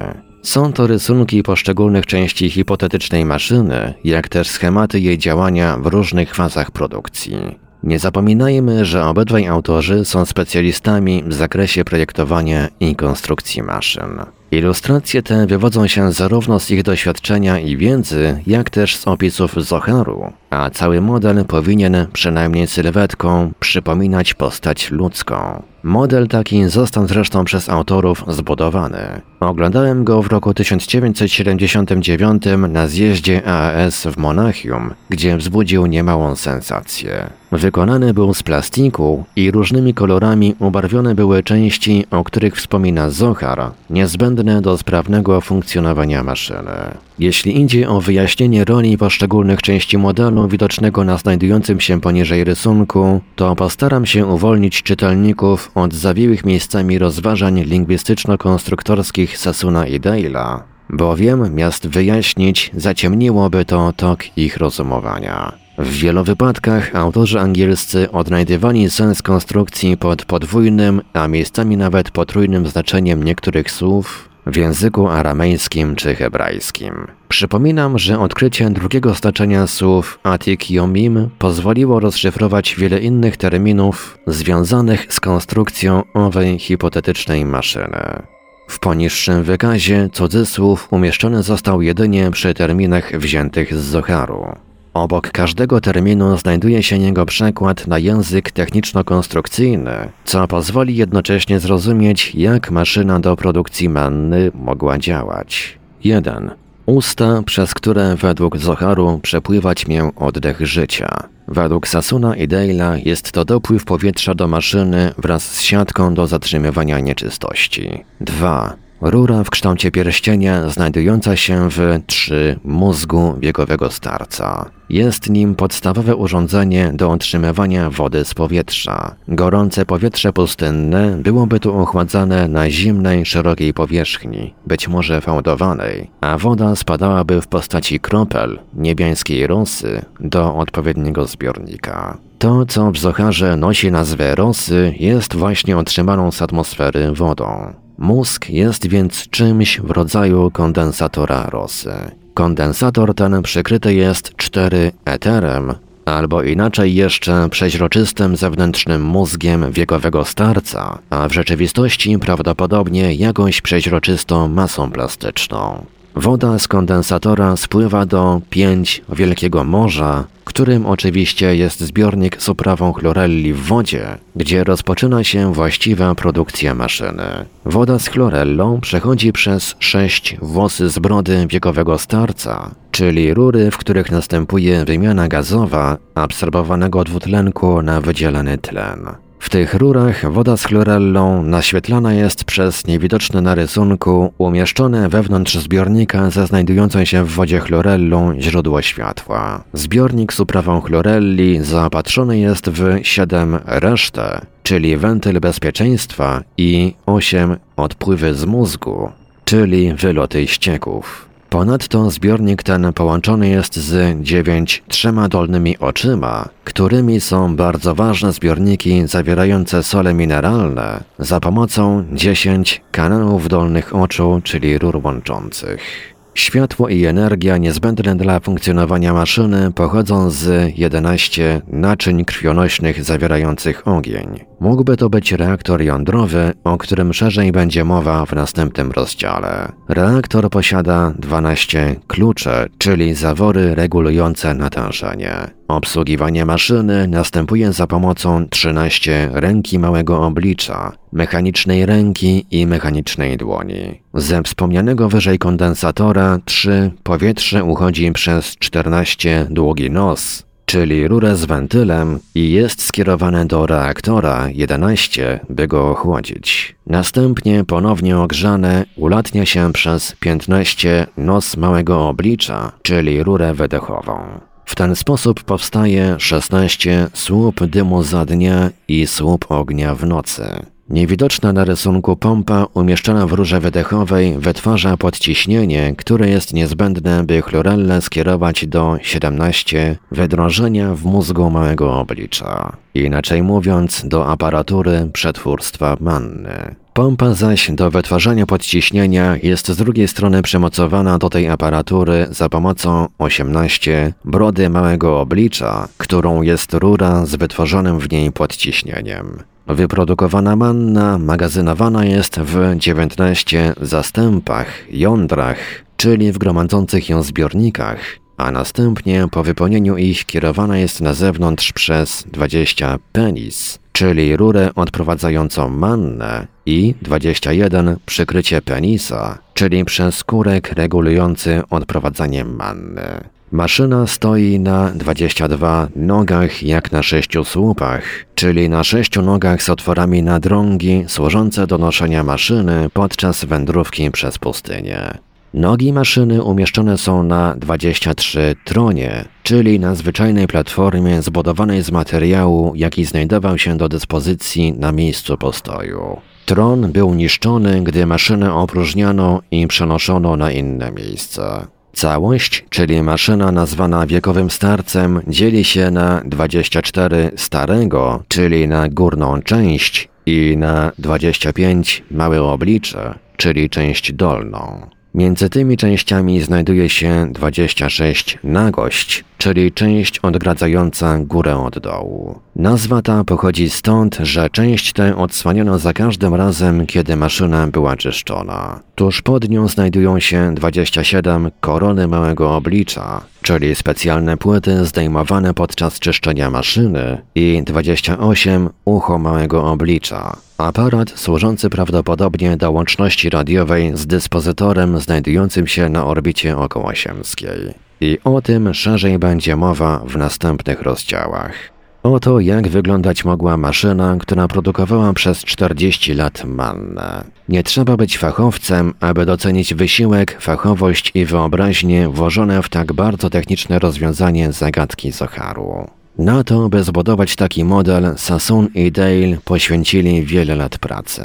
Są 0.43 0.73
to 0.73 0.87
rysunki 0.87 1.43
poszczególnych 1.43 2.05
części 2.05 2.49
hipotetycznej 2.49 3.25
maszyny, 3.25 3.93
jak 4.03 4.29
też 4.29 4.47
schematy 4.49 4.99
jej 4.99 5.17
działania 5.17 5.77
w 5.77 5.85
różnych 5.85 6.35
fazach 6.35 6.71
produkcji. 6.71 7.37
Nie 7.83 7.99
zapominajmy, 7.99 8.85
że 8.85 9.05
obydwaj 9.05 9.47
autorzy 9.47 10.05
są 10.05 10.25
specjalistami 10.25 11.23
w 11.27 11.33
zakresie 11.33 11.83
projektowania 11.83 12.67
i 12.79 12.95
konstrukcji 12.95 13.63
maszyn. 13.63 14.34
Ilustracje 14.51 15.23
te 15.23 15.47
wywodzą 15.47 15.87
się 15.87 16.11
zarówno 16.11 16.59
z 16.59 16.71
ich 16.71 16.83
doświadczenia 16.83 17.59
i 17.59 17.77
wiedzy, 17.77 18.41
jak 18.47 18.69
też 18.69 18.95
z 18.95 19.07
opisów 19.07 19.65
Zoharu, 19.65 20.33
a 20.49 20.69
cały 20.69 21.01
model 21.01 21.45
powinien, 21.45 22.07
przynajmniej 22.13 22.67
sylwetką, 22.67 23.51
przypominać 23.59 24.33
postać 24.33 24.91
ludzką. 24.91 25.63
Model 25.85 26.27
taki 26.27 26.69
został 26.69 27.07
zresztą 27.07 27.45
przez 27.45 27.69
autorów 27.69 28.23
zbudowany. 28.27 29.21
Oglądałem 29.39 30.03
go 30.03 30.21
w 30.21 30.27
roku 30.27 30.53
1979 30.53 32.43
na 32.69 32.87
zjeździe 32.87 33.47
AAS 33.47 34.03
w 34.03 34.17
Monachium, 34.17 34.93
gdzie 35.09 35.37
wzbudził 35.37 35.85
niemałą 35.85 36.35
sensację. 36.35 37.29
Wykonany 37.51 38.13
był 38.13 38.33
z 38.33 38.43
plastiku 38.43 39.23
i 39.35 39.51
różnymi 39.51 39.93
kolorami 39.93 40.55
ubarwione 40.59 41.15
były 41.15 41.43
części, 41.43 42.05
o 42.11 42.23
których 42.23 42.55
wspomina 42.55 43.09
Zohar, 43.09 43.71
niezbędne 43.89 44.61
do 44.61 44.77
sprawnego 44.77 45.41
funkcjonowania 45.41 46.23
maszyny. 46.23 46.71
Jeśli 47.19 47.61
idzie 47.61 47.89
o 47.89 48.01
wyjaśnienie 48.01 48.65
roli 48.65 48.97
poszczególnych 48.97 49.61
części 49.61 49.97
modelu 49.97 50.47
widocznego 50.47 51.03
na 51.03 51.17
znajdującym 51.17 51.79
się 51.79 52.01
poniżej 52.01 52.43
rysunku, 52.43 53.21
to 53.35 53.55
postaram 53.55 54.05
się 54.05 54.25
uwolnić 54.25 54.83
czytelników 54.83 55.71
od 55.75 55.93
zawiłych 55.93 56.45
miejscami 56.45 56.99
rozważań 56.99 57.63
lingwistyczno-konstruktorskich 57.63 59.37
Sasuna 59.37 59.87
i 59.87 59.99
Dale'a, 59.99 60.59
bowiem 60.89 61.55
miast 61.55 61.87
wyjaśnić 61.87 62.71
zaciemniłoby 62.73 63.65
to 63.65 63.93
tok 63.93 64.37
ich 64.37 64.57
rozumowania. 64.57 65.51
W 65.77 65.89
wielu 65.89 66.23
wypadkach 66.23 66.95
autorzy 66.95 67.39
angielscy 67.39 68.11
odnajdywali 68.11 68.89
sens 68.89 69.21
konstrukcji 69.21 69.97
pod 69.97 70.25
podwójnym, 70.25 71.01
a 71.13 71.27
miejscami 71.27 71.77
nawet 71.77 72.11
potrójnym 72.11 72.67
znaczeniem 72.67 73.23
niektórych 73.23 73.71
słów 73.71 74.34
w 74.45 74.55
języku 74.55 75.07
aramejskim 75.07 75.95
czy 75.95 76.15
hebrajskim. 76.15 77.07
Przypominam, 77.29 77.99
że 77.99 78.19
odkrycie 78.19 78.69
drugiego 78.69 79.13
znaczenia 79.13 79.67
słów 79.67 80.19
atik 80.23 80.71
yomim 80.71 81.29
pozwoliło 81.39 81.99
rozszyfrować 81.99 82.75
wiele 82.75 82.99
innych 82.99 83.37
terminów 83.37 84.17
związanych 84.27 85.13
z 85.13 85.19
konstrukcją 85.19 86.03
owej 86.13 86.59
hipotetycznej 86.59 87.45
maszyny. 87.45 88.21
W 88.67 88.79
poniższym 88.79 89.43
wykazie 89.43 90.09
cudzysłów 90.13 90.87
umieszczony 90.91 91.43
został 91.43 91.81
jedynie 91.81 92.31
przy 92.31 92.53
terminach 92.53 93.17
wziętych 93.17 93.75
z 93.75 93.83
Zoharu. 93.83 94.55
Obok 94.95 95.31
każdego 95.31 95.81
terminu 95.81 96.37
znajduje 96.37 96.83
się 96.83 96.97
jego 96.97 97.25
przekład 97.25 97.87
na 97.87 97.99
język 97.99 98.51
techniczno-konstrukcyjny, 98.51 100.09
co 100.25 100.47
pozwoli 100.47 100.95
jednocześnie 100.95 101.59
zrozumieć, 101.59 102.35
jak 102.35 102.71
maszyna 102.71 103.19
do 103.19 103.35
produkcji 103.35 103.89
manny 103.89 104.51
mogła 104.53 104.97
działać. 104.97 105.79
1. 106.03 106.51
Usta, 106.85 107.41
przez 107.45 107.73
które 107.73 108.15
według 108.15 108.57
Zoharu 108.57 109.19
przepływać 109.23 109.87
miał 109.87 110.11
oddech 110.15 110.61
życia. 110.61 111.09
Według 111.47 111.87
Sasuna 111.87 112.35
i 112.35 112.47
Dale'a 112.47 113.01
jest 113.05 113.31
to 113.31 113.45
dopływ 113.45 113.85
powietrza 113.85 114.35
do 114.35 114.47
maszyny 114.47 115.11
wraz 115.17 115.51
z 115.51 115.61
siatką 115.61 116.13
do 116.13 116.27
zatrzymywania 116.27 116.99
nieczystości. 116.99 118.03
2. 118.21 118.84
Rura 119.01 119.43
w 119.43 119.49
kształcie 119.49 119.91
pierścienia 119.91 120.69
znajdująca 120.69 121.35
się 121.35 121.69
w 121.69 121.99
3 122.07 122.59
mózgu 122.63 123.35
wiekowego 123.39 123.91
starca. 123.91 124.69
Jest 124.89 125.29
nim 125.29 125.55
podstawowe 125.55 126.15
urządzenie 126.15 126.91
do 126.93 127.11
otrzymywania 127.11 127.89
wody 127.89 128.25
z 128.25 128.33
powietrza. 128.33 129.15
Gorące 129.27 129.85
powietrze 129.85 130.33
pustynne 130.33 131.17
byłoby 131.17 131.59
tu 131.59 131.79
ochładzane 131.79 132.47
na 132.47 132.69
zimnej, 132.69 133.25
szerokiej 133.25 133.73
powierzchni, 133.73 134.53
być 134.67 134.87
może 134.87 135.21
fałdowanej, 135.21 136.11
a 136.21 136.37
woda 136.37 136.75
spadałaby 136.75 137.41
w 137.41 137.47
postaci 137.47 137.99
kropel 137.99 138.59
niebiańskiej 138.73 139.47
rosy 139.47 140.05
do 140.19 140.55
odpowiedniego 140.55 141.27
zbiornika. 141.27 142.17
To, 142.39 142.65
co 142.65 142.91
w 142.91 142.97
Zocharze 142.97 143.57
nosi 143.57 143.91
nazwę 143.91 144.35
rosy, 144.35 144.93
jest 144.99 145.35
właśnie 145.35 145.77
otrzymaną 145.77 146.31
z 146.31 146.41
atmosfery 146.41 147.11
wodą. 147.11 147.73
Mózg 147.97 148.49
jest 148.49 148.87
więc 148.87 149.29
czymś 149.29 149.79
w 149.79 149.91
rodzaju 149.91 150.51
kondensatora 150.51 151.49
rosy. 151.49 151.93
Kondensator 152.33 153.13
ten 153.13 153.41
przykryty 153.41 153.93
jest 153.93 154.35
cztery 154.35 154.91
eterem, 155.05 155.73
albo 156.05 156.43
inaczej 156.43 156.95
jeszcze 156.95 157.49
przeźroczystym 157.49 158.37
zewnętrznym 158.37 159.03
mózgiem 159.03 159.71
wiekowego 159.71 160.25
starca, 160.25 160.99
a 161.09 161.27
w 161.27 161.33
rzeczywistości 161.33 162.19
prawdopodobnie 162.19 163.13
jakąś 163.13 163.61
przeźroczystą 163.61 164.47
masą 164.47 164.91
plastyczną. 164.91 165.85
Woda 166.15 166.59
z 166.59 166.67
kondensatora 166.67 167.55
spływa 167.55 168.05
do 168.05 168.41
5 168.49 169.01
Wielkiego 169.09 169.63
Morza, 169.63 170.23
którym 170.45 170.85
oczywiście 170.85 171.55
jest 171.55 171.79
zbiornik 171.79 172.41
z 172.41 172.49
uprawą 172.49 172.93
chlorelli 172.93 173.53
w 173.53 173.61
wodzie, 173.61 174.17
gdzie 174.35 174.63
rozpoczyna 174.63 175.23
się 175.23 175.53
właściwa 175.53 176.15
produkcja 176.15 176.75
maszyny. 176.75 177.45
Woda 177.65 177.99
z 177.99 178.07
chlorellą 178.07 178.81
przechodzi 178.81 179.31
przez 179.31 179.75
sześć 179.79 180.37
włosy 180.41 180.89
z 180.89 180.99
brody 180.99 181.45
wiekowego 181.49 181.97
starca, 181.97 182.71
czyli 182.91 183.33
rury, 183.33 183.71
w 183.71 183.77
których 183.77 184.11
następuje 184.11 184.85
wymiana 184.85 185.27
gazowa 185.27 185.97
absorbowanego 186.15 187.03
dwutlenku 187.03 187.81
na 187.81 188.01
wydzielany 188.01 188.57
tlen. 188.57 189.24
W 189.39 189.49
tych 189.49 189.73
rurach 189.73 190.31
woda 190.31 190.57
z 190.57 190.63
chlorellą 190.63 191.43
naświetlana 191.43 192.13
jest 192.13 192.43
przez 192.43 192.87
niewidoczne 192.87 193.41
na 193.41 193.55
rysunku 193.55 194.33
umieszczone 194.37 195.09
wewnątrz 195.09 195.55
zbiornika 195.57 196.29
ze 196.29 196.47
znajdującą 196.47 197.05
się 197.05 197.25
w 197.25 197.29
wodzie 197.29 197.59
chlorellą 197.59 198.35
źródło 198.39 198.81
światła. 198.81 199.63
Zbiornik 199.73 200.33
z 200.33 200.39
uprawą 200.39 200.81
chlorelli 200.81 201.63
zaopatrzony 201.63 202.39
jest 202.39 202.69
w 202.69 202.99
7 203.03 203.59
resztę, 203.65 204.41
czyli 204.63 204.97
wentyl 204.97 205.39
bezpieczeństwa 205.39 206.41
i 206.57 206.93
8 207.05 207.57
odpływy 207.75 208.33
z 208.33 208.45
mózgu, 208.45 209.11
czyli 209.45 209.93
wyloty 209.93 210.47
ścieków. 210.47 211.34
Ponadto 211.55 212.11
zbiornik 212.11 212.63
ten 212.63 212.93
połączony 212.93 213.49
jest 213.49 213.75
z 213.75 214.21
dziewięć 214.21 214.83
trzema 214.87 215.29
dolnymi 215.29 215.77
oczyma, 215.77 216.49
którymi 216.63 217.21
są 217.21 217.55
bardzo 217.55 217.95
ważne 217.95 218.31
zbiorniki 218.31 219.07
zawierające 219.07 219.83
sole 219.83 220.13
mineralne 220.13 221.03
za 221.19 221.39
pomocą 221.39 222.05
10 222.13 222.81
kanałów 222.91 223.47
dolnych 223.47 223.95
oczu, 223.95 224.41
czyli 224.43 224.77
rur 224.77 225.01
łączących. 225.03 226.14
Światło 226.35 226.89
i 226.89 227.05
energia 227.05 227.57
niezbędne 227.57 228.15
dla 228.15 228.39
funkcjonowania 228.39 229.13
maszyny 229.13 229.71
pochodzą 229.71 230.29
z 230.29 230.71
11 230.77 231.61
naczyń 231.67 232.25
krwionośnych 232.25 233.03
zawierających 233.03 233.87
ogień. 233.87 234.39
Mógłby 234.59 234.97
to 234.97 235.09
być 235.09 235.31
reaktor 235.31 235.81
jądrowy, 235.81 236.53
o 236.63 236.77
którym 236.77 237.13
szerzej 237.13 237.51
będzie 237.51 237.83
mowa 237.83 238.25
w 238.25 238.33
następnym 238.33 238.91
rozdziale. 238.91 239.71
Reaktor 239.89 240.49
posiada 240.49 241.13
12 241.19 241.95
klucze, 242.07 242.67
czyli 242.77 243.13
zawory 243.13 243.75
regulujące 243.75 244.53
natężenie. 244.53 245.33
Obsługiwanie 245.67 246.45
maszyny 246.45 247.07
następuje 247.07 247.73
za 247.73 247.87
pomocą 247.87 248.49
13 248.49 249.29
ręki 249.33 249.79
małego 249.79 250.21
oblicza, 250.21 250.91
mechanicznej 251.11 251.85
ręki 251.85 252.45
i 252.51 252.67
mechanicznej 252.67 253.37
dłoni. 253.37 254.01
Ze 254.13 254.43
wspomnianego 254.43 255.09
wyżej 255.09 255.37
kondensatora 255.37 256.39
3 256.45 256.91
powietrze 257.03 257.63
uchodzi 257.63 258.11
przez 258.11 258.55
14 258.57 259.47
długi 259.49 259.91
nos, 259.91 260.43
czyli 260.65 261.07
rurę 261.07 261.35
z 261.35 261.45
wentylem 261.45 262.19
i 262.35 262.51
jest 262.51 262.83
skierowane 262.83 263.45
do 263.45 263.65
reaktora 263.65 264.49
11, 264.53 265.39
by 265.49 265.67
go 265.67 265.89
ochłodzić. 265.89 266.75
Następnie 266.87 267.63
ponownie 267.63 268.17
ogrzane 268.17 268.85
ulatnia 268.95 269.45
się 269.45 269.73
przez 269.73 270.15
15 270.19 271.07
nos 271.17 271.57
małego 271.57 272.07
oblicza, 272.07 272.71
czyli 272.81 273.23
rurę 273.23 273.53
wydechową. 273.53 274.39
W 274.65 274.75
ten 274.75 274.95
sposób 274.95 275.43
powstaje 275.43 276.15
16 276.19 277.07
słup 277.13 277.65
dymu 277.65 278.03
za 278.03 278.25
dnia 278.25 278.69
i 278.87 279.07
słup 279.07 279.45
ognia 279.49 279.95
w 279.95 280.05
nocy. 280.05 280.65
Niewidoczna 280.89 281.53
na 281.53 281.65
rysunku 281.65 282.15
pompa 282.15 282.67
umieszczona 282.73 283.27
w 283.27 283.33
rurze 283.33 283.59
wydechowej 283.59 284.37
wytwarza 284.39 284.97
podciśnienie, 284.97 285.95
które 285.97 286.29
jest 286.29 286.53
niezbędne, 286.53 287.23
by 287.23 287.41
chlorellę 287.41 288.01
skierować 288.01 288.67
do 288.67 288.97
17 289.01 289.97
wydrążenia 290.11 290.95
w 290.95 291.05
mózgu 291.05 291.49
małego 291.49 291.99
oblicza. 291.99 292.77
Inaczej 292.93 293.43
mówiąc, 293.43 294.01
do 294.07 294.27
aparatury 294.27 295.09
przetwórstwa 295.13 295.97
manny. 295.99 296.75
Pompa 296.95 297.33
zaś 297.33 297.71
do 297.71 297.91
wytwarzania 297.91 298.45
podciśnienia 298.45 299.37
jest 299.43 299.67
z 299.67 299.77
drugiej 299.77 300.07
strony 300.07 300.41
przymocowana 300.41 301.17
do 301.17 301.29
tej 301.29 301.49
aparatury 301.49 302.27
za 302.31 302.49
pomocą 302.49 303.07
18 303.17 304.13
brody 304.25 304.69
małego 304.69 305.19
oblicza, 305.19 305.87
którą 305.97 306.41
jest 306.41 306.73
rura 306.73 307.25
z 307.25 307.35
wytworzonym 307.35 307.99
w 307.99 308.11
niej 308.11 308.31
podciśnieniem. 308.31 309.43
Wyprodukowana 309.67 310.55
manna 310.55 311.17
magazynowana 311.17 312.05
jest 312.05 312.39
w 312.39 312.75
19 312.77 313.73
zastępach, 313.81 314.67
jądrach, 314.89 315.57
czyli 315.97 316.31
w 316.31 316.37
gromadzących 316.37 317.09
ją 317.09 317.23
zbiornikach, 317.23 317.99
a 318.37 318.51
następnie 318.51 319.27
po 319.31 319.43
wypełnieniu 319.43 319.97
ich 319.97 320.25
kierowana 320.25 320.77
jest 320.77 321.01
na 321.01 321.13
zewnątrz 321.13 321.73
przez 321.73 322.23
20 322.31 322.99
penis, 323.11 323.79
czyli 323.91 324.37
rurę 324.37 324.69
odprowadzającą 324.75 325.69
mannę 325.69 326.47
i 326.65 326.95
21 327.01 327.95
przykrycie 328.05 328.61
penisa, 328.61 329.37
czyli 329.53 329.85
przez 329.85 330.15
skórek 330.15 330.71
regulujący 330.73 331.61
odprowadzanie 331.69 332.45
manny. 332.45 333.35
Maszyna 333.51 334.07
stoi 334.07 334.59
na 334.59 334.91
22 334.91 335.87
nogach 335.95 336.63
jak 336.63 336.91
na 336.91 337.03
sześciu 337.03 337.43
słupach, 337.43 338.03
czyli 338.35 338.69
na 338.69 338.83
sześciu 338.83 339.21
nogach 339.21 339.63
z 339.63 339.69
otworami 339.69 340.23
na 340.23 340.39
drągi 340.39 341.05
służące 341.07 341.67
do 341.67 341.77
noszenia 341.77 342.23
maszyny 342.23 342.89
podczas 342.93 343.45
wędrówki 343.45 344.11
przez 344.11 344.37
pustynię. 344.37 345.17
Nogi 345.55 345.93
maszyny 345.93 346.43
umieszczone 346.43 346.97
są 346.97 347.23
na 347.23 347.55
23 347.55 348.55
tronie, 348.63 349.25
czyli 349.43 349.79
na 349.79 349.95
zwyczajnej 349.95 350.47
platformie 350.47 351.21
zbudowanej 351.21 351.81
z 351.81 351.91
materiału, 351.91 352.73
jaki 352.75 353.05
znajdował 353.05 353.57
się 353.57 353.77
do 353.77 353.89
dyspozycji 353.89 354.73
na 354.73 354.91
miejscu 354.91 355.37
postoju. 355.37 356.21
Tron 356.45 356.91
był 356.91 357.13
niszczony, 357.13 357.83
gdy 357.83 358.05
maszynę 358.05 358.53
opróżniano 358.53 359.41
i 359.51 359.67
przenoszono 359.67 360.35
na 360.35 360.51
inne 360.51 360.91
miejsce. 360.91 361.67
Całość, 361.93 362.65
czyli 362.69 363.01
maszyna 363.01 363.51
nazwana 363.51 364.05
wiekowym 364.05 364.49
starcem, 364.49 365.21
dzieli 365.27 365.63
się 365.63 365.91
na 365.91 366.21
24 366.25 367.31
starego, 367.35 368.23
czyli 368.27 368.67
na 368.67 368.89
górną 368.89 369.41
część, 369.41 370.09
i 370.25 370.57
na 370.57 370.91
25 370.99 372.03
małe 372.11 372.43
oblicze, 372.43 373.19
czyli 373.37 373.69
część 373.69 374.13
dolną. 374.13 374.94
Między 375.15 375.49
tymi 375.49 375.77
częściami 375.77 376.41
znajduje 376.41 376.89
się 376.89 377.27
26 377.31 378.37
nagość, 378.43 379.23
czyli 379.37 379.71
część 379.71 380.19
odgradzająca 380.19 381.17
górę 381.19 381.57
od 381.57 381.79
dołu. 381.79 382.39
Nazwa 382.55 383.01
ta 383.01 383.23
pochodzi 383.23 383.69
stąd, 383.69 384.17
że 384.21 384.49
część 384.49 384.93
tę 384.93 385.17
odsłaniano 385.17 385.79
za 385.79 385.93
każdym 385.93 386.35
razem, 386.35 386.85
kiedy 386.85 387.15
maszyna 387.15 387.67
była 387.67 387.95
czyszczona. 387.95 388.79
Tuż 388.95 389.21
pod 389.21 389.49
nią 389.49 389.67
znajdują 389.67 390.19
się 390.19 390.55
27 390.55 391.51
korony 391.59 392.07
małego 392.07 392.55
oblicza, 392.55 393.21
czyli 393.45 393.75
specjalne 393.75 394.37
płyty 394.37 394.85
zdejmowane 394.85 395.53
podczas 395.53 395.99
czyszczenia 395.99 396.49
maszyny 396.49 397.21
i 397.35 397.63
28 397.63 398.69
ucho 398.85 399.17
małego 399.17 399.71
oblicza. 399.71 400.37
Aparat 400.57 401.09
służący 401.09 401.69
prawdopodobnie 401.69 402.57
do 402.57 402.71
łączności 402.71 403.29
radiowej 403.29 403.91
z 403.97 404.07
dyspozytorem 404.07 404.99
znajdującym 404.99 405.67
się 405.67 405.89
na 405.89 406.05
orbicie 406.05 406.57
okołosiemskiej. 406.57 407.73
I 408.01 408.17
o 408.23 408.41
tym 408.41 408.73
szerzej 408.73 409.19
będzie 409.19 409.55
mowa 409.55 410.01
w 410.07 410.17
następnych 410.17 410.81
rozdziałach. 410.81 411.74
Oto 412.05 412.39
jak 412.39 412.67
wyglądać 412.67 413.25
mogła 413.25 413.57
maszyna, 413.57 414.17
która 414.19 414.47
produkowała 414.47 415.13
przez 415.13 415.43
40 415.43 416.13
lat 416.13 416.43
mannę. 416.45 417.23
Nie 417.49 417.63
trzeba 417.63 417.97
być 417.97 418.17
fachowcem, 418.17 418.93
aby 418.99 419.25
docenić 419.25 419.73
wysiłek, 419.73 420.37
fachowość 420.41 421.11
i 421.13 421.25
wyobraźnię 421.25 422.09
włożone 422.09 422.61
w 422.61 422.69
tak 422.69 422.93
bardzo 422.93 423.29
techniczne 423.29 423.79
rozwiązanie 423.79 424.51
zagadki 424.51 425.11
Zoharu. 425.11 425.87
Na 426.17 426.43
to, 426.43 426.69
by 426.69 426.83
zbudować 426.83 427.35
taki 427.35 427.63
model, 427.63 428.13
Sassoon 428.17 428.67
i 428.75 428.91
Dale 428.91 429.37
poświęcili 429.45 430.23
wiele 430.23 430.55
lat 430.55 430.77
pracy. 430.77 431.23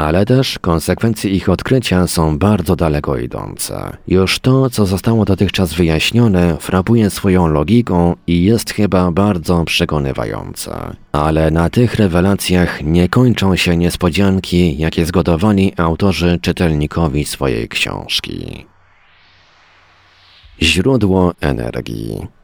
Ale 0.00 0.26
też 0.26 0.58
konsekwencje 0.58 1.30
ich 1.30 1.48
odkrycia 1.48 2.06
są 2.06 2.38
bardzo 2.38 2.76
daleko 2.76 3.16
idące. 3.18 3.96
Już 4.08 4.38
to, 4.38 4.70
co 4.70 4.86
zostało 4.86 5.24
dotychczas 5.24 5.74
wyjaśnione, 5.74 6.56
frapuje 6.60 7.10
swoją 7.10 7.46
logiką 7.46 8.16
i 8.26 8.44
jest 8.44 8.70
chyba 8.70 9.12
bardzo 9.12 9.64
przekonywające. 9.64 10.96
Ale 11.12 11.50
na 11.50 11.70
tych 11.70 11.94
rewelacjach 11.94 12.82
nie 12.82 13.08
kończą 13.08 13.56
się 13.56 13.76
niespodzianki, 13.76 14.78
jakie 14.78 15.06
zgodowali 15.06 15.72
autorzy 15.76 16.38
czytelnikowi 16.42 17.24
swojej 17.24 17.68
książki. 17.68 18.66
Źródło 20.62 21.32
energii. 21.40 22.40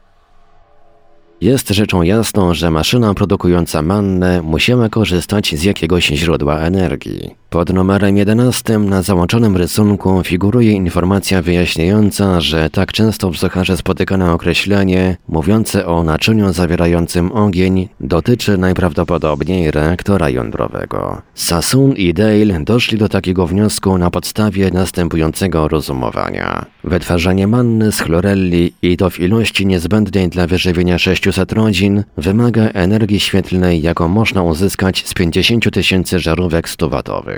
Jest 1.41 1.69
rzeczą 1.69 2.01
jasną, 2.01 2.53
że 2.53 2.71
maszyna 2.71 3.13
produkująca 3.13 3.81
mannę 3.81 4.41
musiała 4.41 4.89
korzystać 4.89 5.55
z 5.55 5.63
jakiegoś 5.63 6.07
źródła 6.07 6.59
energii. 6.59 7.35
Pod 7.49 7.73
numerem 7.73 8.17
11 8.17 8.79
na 8.79 9.01
załączonym 9.01 9.57
rysunku 9.57 10.23
figuruje 10.23 10.71
informacja 10.71 11.41
wyjaśniająca, 11.41 12.41
że 12.41 12.69
tak 12.69 12.91
często 12.91 13.31
w 13.31 13.37
Zocharze 13.37 13.77
spotykane 13.77 14.31
określenie 14.31 15.17
mówiące 15.27 15.85
o 15.85 16.03
naczyniu 16.03 16.53
zawierającym 16.53 17.31
ogień 17.31 17.89
dotyczy 17.99 18.57
najprawdopodobniej 18.57 19.71
reaktora 19.71 20.29
jądrowego. 20.29 21.21
Sassoon 21.33 21.91
i 21.91 22.13
Dale 22.13 22.63
doszli 22.63 22.97
do 22.97 23.09
takiego 23.09 23.47
wniosku 23.47 23.97
na 23.97 24.11
podstawie 24.11 24.71
następującego 24.71 25.67
rozumowania. 25.67 26.65
Wytwarzanie 26.83 27.47
manny 27.47 27.91
z 27.91 27.99
chlorelli 27.99 28.73
i 28.81 28.97
to 28.97 29.09
w 29.09 29.19
ilości 29.19 29.65
niezbędnej 29.65 30.29
dla 30.29 30.47
wyżywienia 30.47 30.97
600 30.97 31.51
rodzin 31.51 32.03
wymaga 32.17 32.61
energii 32.61 33.19
świetlnej, 33.19 33.81
jaką 33.81 34.07
można 34.07 34.43
uzyskać 34.43 35.07
z 35.07 35.13
50 35.13 35.71
tysięcy 35.71 36.19
żarówek 36.19 36.69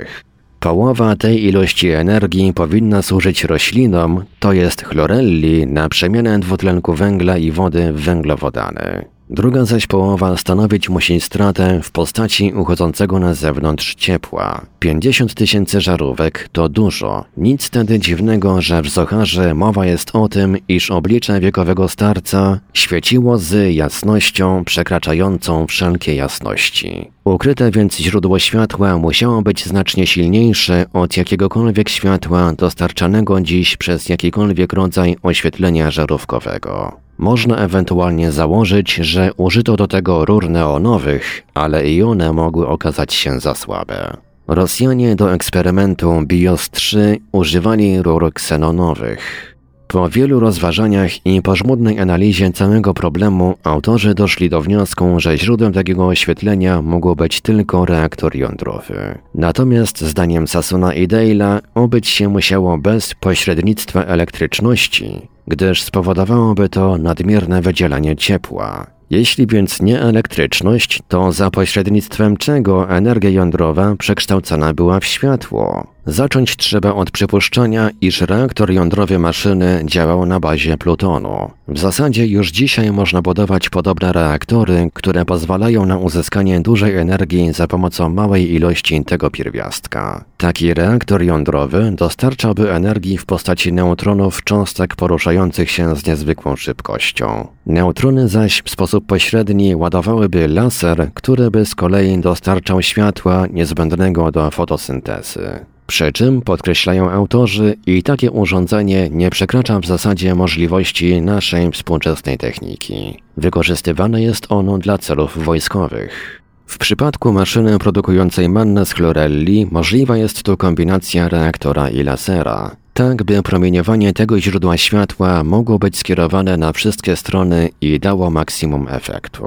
100-watowych. 0.00 0.24
Połowa 0.60 1.16
tej 1.16 1.44
ilości 1.44 1.90
energii 1.90 2.52
powinna 2.52 3.02
służyć 3.02 3.44
roślinom, 3.44 4.24
to 4.38 4.52
jest 4.52 4.84
chlorelli, 4.84 5.66
na 5.66 5.88
przemianę 5.88 6.38
dwutlenku 6.38 6.94
węgla 6.94 7.36
i 7.38 7.50
wody 7.50 7.92
w 7.92 8.00
węglowodany. 8.00 9.04
Druga 9.32 9.64
zaś 9.64 9.86
połowa 9.86 10.36
stanowić 10.36 10.88
musi 10.88 11.20
stratę 11.20 11.80
w 11.82 11.90
postaci 11.90 12.52
uchodzącego 12.52 13.18
na 13.18 13.34
zewnątrz 13.34 13.94
ciepła. 13.94 14.66
50 14.78 15.34
tysięcy 15.34 15.80
żarówek 15.80 16.48
to 16.52 16.68
dużo. 16.68 17.24
Nic 17.36 17.66
wtedy 17.66 17.98
dziwnego, 17.98 18.60
że 18.62 18.82
w 18.82 18.88
Zocharze 18.88 19.54
mowa 19.54 19.86
jest 19.86 20.10
o 20.12 20.28
tym, 20.28 20.56
iż 20.68 20.90
oblicze 20.90 21.40
wiekowego 21.40 21.88
starca 21.88 22.60
świeciło 22.74 23.38
z 23.38 23.74
jasnością 23.74 24.64
przekraczającą 24.64 25.66
wszelkie 25.66 26.14
jasności. 26.14 27.10
Ukryte 27.30 27.70
więc 27.70 27.96
źródło 27.96 28.38
światła 28.38 28.98
musiało 28.98 29.42
być 29.42 29.66
znacznie 29.66 30.06
silniejsze 30.06 30.86
od 30.92 31.16
jakiegokolwiek 31.16 31.88
światła 31.88 32.52
dostarczanego 32.52 33.40
dziś 33.40 33.76
przez 33.76 34.08
jakikolwiek 34.08 34.72
rodzaj 34.72 35.16
oświetlenia 35.22 35.90
żarówkowego. 35.90 36.96
Można 37.18 37.56
ewentualnie 37.56 38.32
założyć, 38.32 38.94
że 38.94 39.30
użyto 39.36 39.76
do 39.76 39.86
tego 39.86 40.24
rur 40.24 40.48
neonowych, 40.48 41.42
ale 41.54 41.88
i 41.90 42.02
one 42.02 42.32
mogły 42.32 42.68
okazać 42.68 43.14
się 43.14 43.40
za 43.40 43.54
słabe. 43.54 44.16
Rosjanie 44.48 45.16
do 45.16 45.34
eksperymentu 45.34 46.10
BIOS-3 46.26 47.16
używali 47.32 48.02
rur 48.02 48.32
ksenonowych. 48.32 49.56
Po 49.92 50.08
wielu 50.08 50.40
rozważaniach 50.40 51.26
i 51.26 51.42
po 51.42 51.56
żmudnej 51.56 51.98
analizie 52.00 52.50
całego 52.52 52.94
problemu 52.94 53.54
autorzy 53.64 54.14
doszli 54.14 54.50
do 54.50 54.62
wniosku, 54.62 55.20
że 55.20 55.38
źródłem 55.38 55.72
takiego 55.72 56.06
oświetlenia 56.06 56.82
mógł 56.82 57.16
być 57.16 57.40
tylko 57.40 57.84
reaktor 57.84 58.36
jądrowy. 58.36 59.18
Natomiast 59.34 60.00
zdaniem 60.00 60.48
Sassona 60.48 60.94
i 60.94 61.08
Dale'a 61.08 61.60
obyć 61.74 62.08
się 62.08 62.28
musiało 62.28 62.78
bez 62.78 63.14
pośrednictwa 63.14 64.04
elektryczności, 64.04 65.28
gdyż 65.48 65.82
spowodowałoby 65.82 66.68
to 66.68 66.98
nadmierne 66.98 67.62
wydzielanie 67.62 68.16
ciepła. 68.16 68.86
Jeśli 69.10 69.46
więc 69.46 69.82
nie 69.82 70.00
elektryczność, 70.00 71.02
to 71.08 71.32
za 71.32 71.50
pośrednictwem 71.50 72.36
czego 72.36 72.90
energia 72.90 73.30
jądrowa 73.30 73.96
przekształcana 73.96 74.74
była 74.74 75.00
w 75.00 75.04
światło? 75.04 75.86
Zacząć 76.10 76.56
trzeba 76.56 76.94
od 76.94 77.10
przypuszczenia, 77.10 77.90
iż 78.00 78.20
reaktor 78.20 78.70
jądrowy 78.70 79.18
maszyny 79.18 79.82
działał 79.84 80.26
na 80.26 80.40
bazie 80.40 80.76
plutonu. 80.76 81.50
W 81.68 81.78
zasadzie 81.78 82.26
już 82.26 82.50
dzisiaj 82.50 82.92
można 82.92 83.22
budować 83.22 83.68
podobne 83.68 84.12
reaktory, 84.12 84.90
które 84.94 85.24
pozwalają 85.24 85.86
na 85.86 85.98
uzyskanie 85.98 86.60
dużej 86.60 86.96
energii 86.96 87.52
za 87.52 87.66
pomocą 87.66 88.08
małej 88.08 88.54
ilości 88.54 89.04
tego 89.04 89.30
pierwiastka. 89.30 90.24
Taki 90.36 90.74
reaktor 90.74 91.22
jądrowy 91.22 91.92
dostarczałby 91.96 92.72
energii 92.72 93.18
w 93.18 93.26
postaci 93.26 93.72
neutronów 93.72 94.44
cząstek 94.44 94.96
poruszających 94.96 95.70
się 95.70 95.96
z 95.96 96.06
niezwykłą 96.06 96.56
szybkością. 96.56 97.46
Neutrony 97.66 98.28
zaś 98.28 98.62
w 98.62 98.70
sposób 98.70 99.06
pośredni 99.06 99.76
ładowałyby 99.76 100.48
laser, 100.48 101.10
który 101.14 101.50
by 101.50 101.66
z 101.66 101.74
kolei 101.74 102.18
dostarczał 102.18 102.82
światła 102.82 103.46
niezbędnego 103.50 104.32
do 104.32 104.50
fotosyntezy. 104.50 105.66
Przy 105.90 106.12
czym, 106.12 106.42
podkreślają 106.42 107.10
autorzy, 107.10 107.76
i 107.86 108.02
takie 108.02 108.30
urządzenie 108.30 109.08
nie 109.10 109.30
przekracza 109.30 109.80
w 109.80 109.86
zasadzie 109.86 110.34
możliwości 110.34 111.22
naszej 111.22 111.70
współczesnej 111.70 112.38
techniki. 112.38 113.22
Wykorzystywane 113.36 114.22
jest 114.22 114.46
ono 114.48 114.78
dla 114.78 114.98
celów 114.98 115.44
wojskowych. 115.44 116.42
W 116.66 116.78
przypadku 116.78 117.32
maszyny 117.32 117.78
produkującej 117.78 118.48
mannę 118.48 118.86
z 118.86 118.92
chlorelli 118.92 119.66
możliwa 119.70 120.16
jest 120.16 120.42
tu 120.42 120.56
kombinacja 120.56 121.28
reaktora 121.28 121.88
i 121.88 122.02
lasera, 122.02 122.76
tak 122.94 123.22
by 123.22 123.42
promieniowanie 123.42 124.12
tego 124.12 124.40
źródła 124.40 124.76
światła 124.76 125.44
mogło 125.44 125.78
być 125.78 125.98
skierowane 125.98 126.56
na 126.56 126.72
wszystkie 126.72 127.16
strony 127.16 127.68
i 127.80 128.00
dało 128.00 128.30
maksimum 128.30 128.86
efektu. 128.88 129.46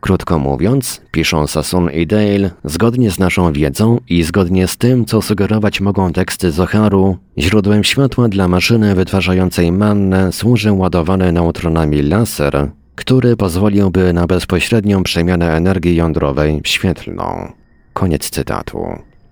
Krótko 0.00 0.38
mówiąc, 0.38 1.00
piszą 1.12 1.46
Sassoon 1.46 1.90
i 1.90 2.06
Dale, 2.06 2.50
zgodnie 2.64 3.10
z 3.10 3.18
naszą 3.18 3.52
wiedzą 3.52 3.98
i 4.08 4.22
zgodnie 4.22 4.68
z 4.68 4.76
tym, 4.76 5.04
co 5.04 5.22
sugerować 5.22 5.80
mogą 5.80 6.12
teksty 6.12 6.52
Zoharu, 6.52 7.16
źródłem 7.38 7.84
światła 7.84 8.28
dla 8.28 8.48
maszyny 8.48 8.94
wytwarzającej 8.94 9.72
mannę 9.72 10.32
służy 10.32 10.72
ładowany 10.72 11.32
neutronami 11.32 12.02
laser, 12.02 12.70
który 12.94 13.36
pozwoliłby 13.36 14.12
na 14.12 14.26
bezpośrednią 14.26 15.02
przemianę 15.02 15.56
energii 15.56 15.96
jądrowej 15.96 16.60
w 16.64 16.68
świetlną. 16.68 17.52
Koniec 17.92 18.30
cytatu. 18.30 18.78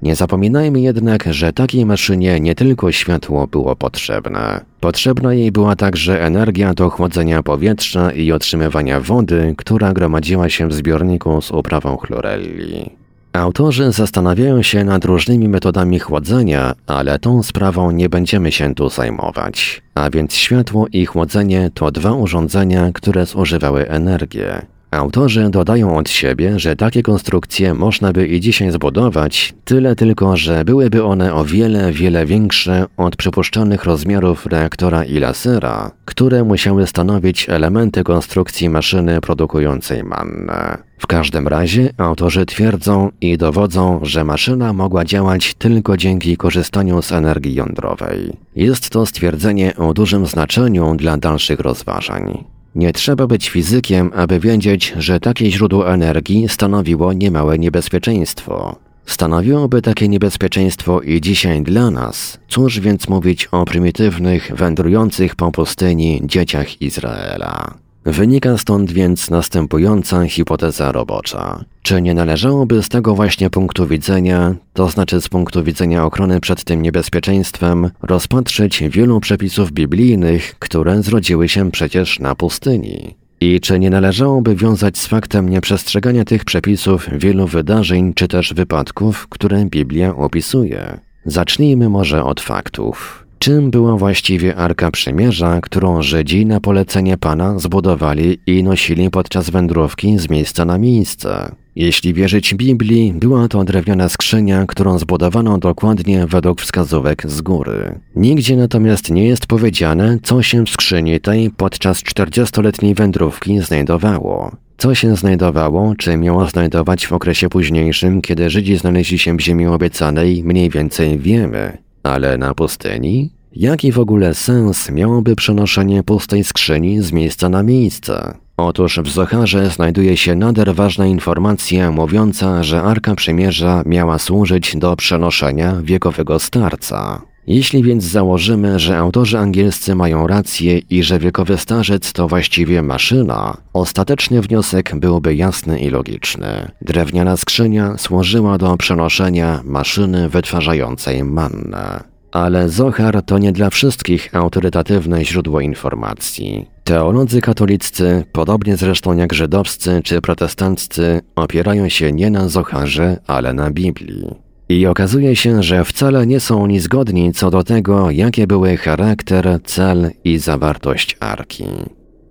Nie 0.04 0.16
zapominajmy 0.16 0.80
jednak, 0.80 1.24
że 1.30 1.52
takiej 1.52 1.86
maszynie 1.86 2.40
nie 2.40 2.54
tylko 2.54 2.92
światło 2.92 3.46
było 3.46 3.76
potrzebne. 3.76 4.60
Potrzebna 4.80 5.34
jej 5.34 5.52
była 5.52 5.76
także 5.76 6.22
energia 6.22 6.74
do 6.74 6.90
chłodzenia 6.90 7.42
powietrza 7.42 8.10
i 8.10 8.32
otrzymywania 8.32 9.00
wody, 9.00 9.54
która 9.58 9.92
gromadziła 9.92 10.48
się 10.48 10.68
w 10.68 10.74
zbiorniku 10.74 11.42
z 11.42 11.50
uprawą 11.50 11.96
chlorelli. 11.96 12.90
Autorzy 13.32 13.92
zastanawiają 13.92 14.62
się 14.62 14.84
nad 14.84 15.04
różnymi 15.04 15.48
metodami 15.48 15.98
chłodzenia, 15.98 16.74
ale 16.86 17.18
tą 17.18 17.42
sprawą 17.42 17.90
nie 17.90 18.08
będziemy 18.08 18.52
się 18.52 18.74
tu 18.74 18.88
zajmować. 18.88 19.82
A 19.94 20.10
więc 20.10 20.34
światło 20.34 20.86
i 20.92 21.06
chłodzenie 21.06 21.70
to 21.74 21.90
dwa 21.90 22.12
urządzenia, 22.12 22.90
które 22.92 23.26
zużywały 23.26 23.88
energię, 23.88 24.66
Autorzy 24.94 25.50
dodają 25.50 25.96
od 25.96 26.10
siebie, 26.10 26.58
że 26.58 26.76
takie 26.76 27.02
konstrukcje 27.02 27.74
można 27.74 28.12
by 28.12 28.26
i 28.26 28.40
dzisiaj 28.40 28.70
zbudować, 28.70 29.54
tyle 29.64 29.96
tylko, 29.96 30.36
że 30.36 30.64
byłyby 30.64 31.04
one 31.04 31.34
o 31.34 31.44
wiele, 31.44 31.92
wiele 31.92 32.26
większe 32.26 32.86
od 32.96 33.16
przypuszczalnych 33.16 33.84
rozmiarów 33.84 34.46
reaktora 34.46 35.04
i 35.04 35.18
lasera, 35.18 35.90
które 36.04 36.44
musiały 36.44 36.86
stanowić 36.86 37.48
elementy 37.48 38.04
konstrukcji 38.04 38.68
maszyny 38.68 39.20
produkującej 39.20 40.04
mannę. 40.04 40.78
W 40.98 41.06
każdym 41.06 41.48
razie 41.48 41.90
autorzy 41.96 42.46
twierdzą 42.46 43.10
i 43.20 43.38
dowodzą, 43.38 44.00
że 44.02 44.24
maszyna 44.24 44.72
mogła 44.72 45.04
działać 45.04 45.54
tylko 45.54 45.96
dzięki 45.96 46.36
korzystaniu 46.36 47.02
z 47.02 47.12
energii 47.12 47.54
jądrowej. 47.54 48.32
Jest 48.56 48.90
to 48.90 49.06
stwierdzenie 49.06 49.76
o 49.76 49.94
dużym 49.94 50.26
znaczeniu 50.26 50.94
dla 50.96 51.16
dalszych 51.16 51.60
rozważań. 51.60 52.53
Nie 52.74 52.92
trzeba 52.92 53.26
być 53.26 53.50
fizykiem, 53.50 54.10
aby 54.14 54.40
wiedzieć, 54.40 54.94
że 54.96 55.20
takie 55.20 55.50
źródło 55.50 55.92
energii 55.92 56.48
stanowiło 56.48 57.12
niemałe 57.12 57.58
niebezpieczeństwo. 57.58 58.76
Stanowiłoby 59.06 59.82
takie 59.82 60.08
niebezpieczeństwo 60.08 61.00
i 61.00 61.20
dzisiaj 61.20 61.62
dla 61.62 61.90
nas. 61.90 62.38
Cóż 62.48 62.80
więc 62.80 63.08
mówić 63.08 63.46
o 63.46 63.64
prymitywnych, 63.64 64.52
wędrujących 64.54 65.36
po 65.36 65.52
pustyni 65.52 66.20
dzieciach 66.24 66.82
Izraela? 66.82 67.83
Wynika 68.04 68.58
stąd 68.58 68.92
więc 68.92 69.30
następująca 69.30 70.24
hipoteza 70.24 70.92
robocza. 70.92 71.64
Czy 71.82 72.02
nie 72.02 72.14
należałoby 72.14 72.82
z 72.82 72.88
tego 72.88 73.14
właśnie 73.14 73.50
punktu 73.50 73.86
widzenia, 73.86 74.54
to 74.72 74.88
znaczy 74.88 75.20
z 75.20 75.28
punktu 75.28 75.64
widzenia 75.64 76.04
ochrony 76.04 76.40
przed 76.40 76.64
tym 76.64 76.82
niebezpieczeństwem, 76.82 77.90
rozpatrzyć 78.02 78.82
wielu 78.88 79.20
przepisów 79.20 79.72
biblijnych, 79.72 80.54
które 80.58 81.02
zrodziły 81.02 81.48
się 81.48 81.70
przecież 81.70 82.20
na 82.20 82.34
pustyni? 82.34 83.14
I 83.40 83.60
czy 83.60 83.78
nie 83.78 83.90
należałoby 83.90 84.56
wiązać 84.56 84.98
z 84.98 85.06
faktem 85.06 85.48
nieprzestrzegania 85.48 86.24
tych 86.24 86.44
przepisów 86.44 87.08
wielu 87.12 87.46
wydarzeń 87.46 88.14
czy 88.14 88.28
też 88.28 88.54
wypadków, 88.54 89.28
które 89.28 89.64
Biblia 89.64 90.16
opisuje? 90.16 91.00
Zacznijmy 91.26 91.88
może 91.88 92.24
od 92.24 92.40
faktów. 92.40 93.23
Czym 93.44 93.70
była 93.70 93.96
właściwie 93.96 94.56
Arka 94.56 94.90
Przymierza, 94.90 95.60
którą 95.60 96.02
Żydzi 96.02 96.46
na 96.46 96.60
polecenie 96.60 97.16
Pana 97.16 97.58
zbudowali 97.58 98.38
i 98.46 98.62
nosili 98.62 99.10
podczas 99.10 99.50
wędrówki 99.50 100.18
z 100.18 100.30
miejsca 100.30 100.64
na 100.64 100.78
miejsce? 100.78 101.54
Jeśli 101.76 102.14
wierzyć 102.14 102.54
Biblii, 102.54 103.12
była 103.12 103.48
to 103.48 103.64
drewniana 103.64 104.08
skrzynia, 104.08 104.64
którą 104.66 104.98
zbudowano 104.98 105.58
dokładnie 105.58 106.26
według 106.26 106.60
wskazówek 106.60 107.22
z 107.30 107.40
góry. 107.40 108.00
Nigdzie 108.16 108.56
natomiast 108.56 109.10
nie 109.10 109.28
jest 109.28 109.46
powiedziane, 109.46 110.18
co 110.22 110.42
się 110.42 110.66
w 110.66 110.70
skrzyni 110.70 111.20
tej 111.20 111.50
podczas 111.50 112.02
40-letniej 112.02 112.94
wędrówki 112.94 113.60
znajdowało. 113.60 114.56
Co 114.76 114.94
się 114.94 115.16
znajdowało, 115.16 115.94
czy 115.98 116.16
miało 116.16 116.46
znajdować 116.46 117.06
w 117.06 117.12
okresie 117.12 117.48
późniejszym, 117.48 118.22
kiedy 118.22 118.50
Żydzi 118.50 118.76
znaleźli 118.76 119.18
się 119.18 119.36
w 119.36 119.40
ziemi 119.40 119.66
obiecanej, 119.66 120.44
mniej 120.44 120.70
więcej 120.70 121.18
wiemy. 121.18 121.84
Ale 122.04 122.38
na 122.38 122.54
pustyni? 122.54 123.30
Jaki 123.56 123.92
w 123.92 123.98
ogóle 123.98 124.34
sens 124.34 124.90
miałoby 124.90 125.36
przenoszenie 125.36 126.02
pustej 126.02 126.44
skrzyni 126.44 127.02
z 127.02 127.12
miejsca 127.12 127.48
na 127.48 127.62
miejsce? 127.62 128.34
Otóż 128.56 128.98
w 128.98 129.10
Zocharze 129.10 129.70
znajduje 129.70 130.16
się 130.16 130.34
nader 130.34 130.74
ważna 130.74 131.06
informacja 131.06 131.90
mówiąca, 131.90 132.62
że 132.62 132.82
Arka 132.82 133.14
Przymierza 133.14 133.82
miała 133.86 134.18
służyć 134.18 134.76
do 134.76 134.96
przenoszenia 134.96 135.80
wiekowego 135.82 136.38
starca. 136.38 137.22
Jeśli 137.46 137.82
więc 137.82 138.04
założymy, 138.04 138.78
że 138.78 138.98
autorzy 138.98 139.38
angielscy 139.38 139.94
mają 139.94 140.26
rację 140.26 140.78
i 140.78 141.02
że 141.02 141.18
wiekowy 141.18 141.58
starzec 141.58 142.12
to 142.12 142.28
właściwie 142.28 142.82
maszyna, 142.82 143.56
ostateczny 143.72 144.40
wniosek 144.40 144.92
byłby 144.96 145.34
jasny 145.34 145.78
i 145.78 145.90
logiczny. 145.90 146.70
Drewniana 146.82 147.36
skrzynia 147.36 147.98
służyła 147.98 148.58
do 148.58 148.76
przenoszenia 148.76 149.60
maszyny 149.64 150.28
wytwarzającej 150.28 151.24
mannę. 151.24 152.04
Ale 152.32 152.68
Zohar 152.68 153.22
to 153.22 153.38
nie 153.38 153.52
dla 153.52 153.70
wszystkich 153.70 154.34
autorytatywne 154.34 155.24
źródło 155.24 155.60
informacji. 155.60 156.66
Teolodzy 156.84 157.40
katoliccy, 157.40 158.24
podobnie 158.32 158.76
zresztą 158.76 159.16
jak 159.16 159.32
żydowscy 159.32 160.00
czy 160.04 160.20
protestanccy, 160.20 161.20
opierają 161.36 161.88
się 161.88 162.12
nie 162.12 162.30
na 162.30 162.48
Zoharze, 162.48 163.20
ale 163.26 163.52
na 163.52 163.70
Biblii. 163.70 164.43
I 164.68 164.86
okazuje 164.86 165.36
się, 165.36 165.62
że 165.62 165.84
wcale 165.84 166.26
nie 166.26 166.40
są 166.40 166.62
oni 166.62 166.80
zgodni 166.80 167.32
co 167.32 167.50
do 167.50 167.64
tego, 167.64 168.10
jakie 168.10 168.46
były 168.46 168.76
charakter, 168.76 169.58
cel 169.64 170.10
i 170.24 170.38
zawartość 170.38 171.16
arki. 171.20 171.64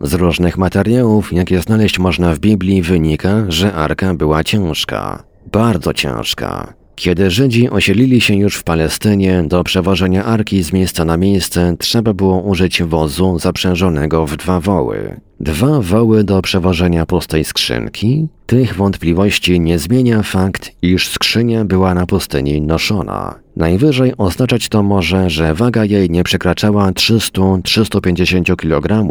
Z 0.02 0.14
różnych 0.14 0.58
materiałów, 0.58 1.34
jakie 1.34 1.62
znaleźć 1.62 2.00
można 2.00 2.36
w 2.36 2.40
Biblii, 2.40 2.82
wynika, 2.82 3.46
że 3.48 3.74
arka 3.74 4.14
była 4.14 4.44
ciężka, 4.44 5.24
bardzo 5.52 5.94
ciężka. 5.94 6.74
Kiedy 6.96 7.32
Żydzi 7.32 7.70
osiedlili 7.70 8.22
się 8.22 8.36
już 8.36 8.56
w 8.56 8.64
Palestynie, 8.64 9.44
do 9.48 9.64
przewożenia 9.64 10.26
arki 10.26 10.64
z 10.64 10.74
miejsca 10.74 11.06
na 11.06 11.18
miejsce 11.18 11.76
trzeba 11.80 12.14
było 12.14 12.42
użyć 12.42 12.84
wozu 12.84 13.40
zaprzężonego 13.40 14.26
w 14.26 14.38
dwa 14.38 14.60
woły. 14.60 15.22
Dwa 15.40 15.82
woły 15.82 16.24
do 16.24 16.42
przewożenia 16.42 17.06
pustej 17.06 17.44
skrzynki? 17.44 18.28
Tych 18.46 18.76
wątpliwości 18.76 19.60
nie 19.60 19.80
zmienia 19.80 20.24
fakt, 20.24 20.72
iż 20.82 21.08
skrzynia 21.08 21.66
była 21.66 21.94
na 21.94 22.06
pustyni 22.06 22.62
noszona. 22.62 23.36
Najwyżej 23.56 24.14
oznaczać 24.18 24.70
to 24.70 24.84
może, 24.84 25.30
że 25.30 25.54
waga 25.54 25.86
jej 25.86 26.10
nie 26.10 26.24
przekraczała 26.24 26.92
300-350 26.92 28.56
kg, 28.56 29.08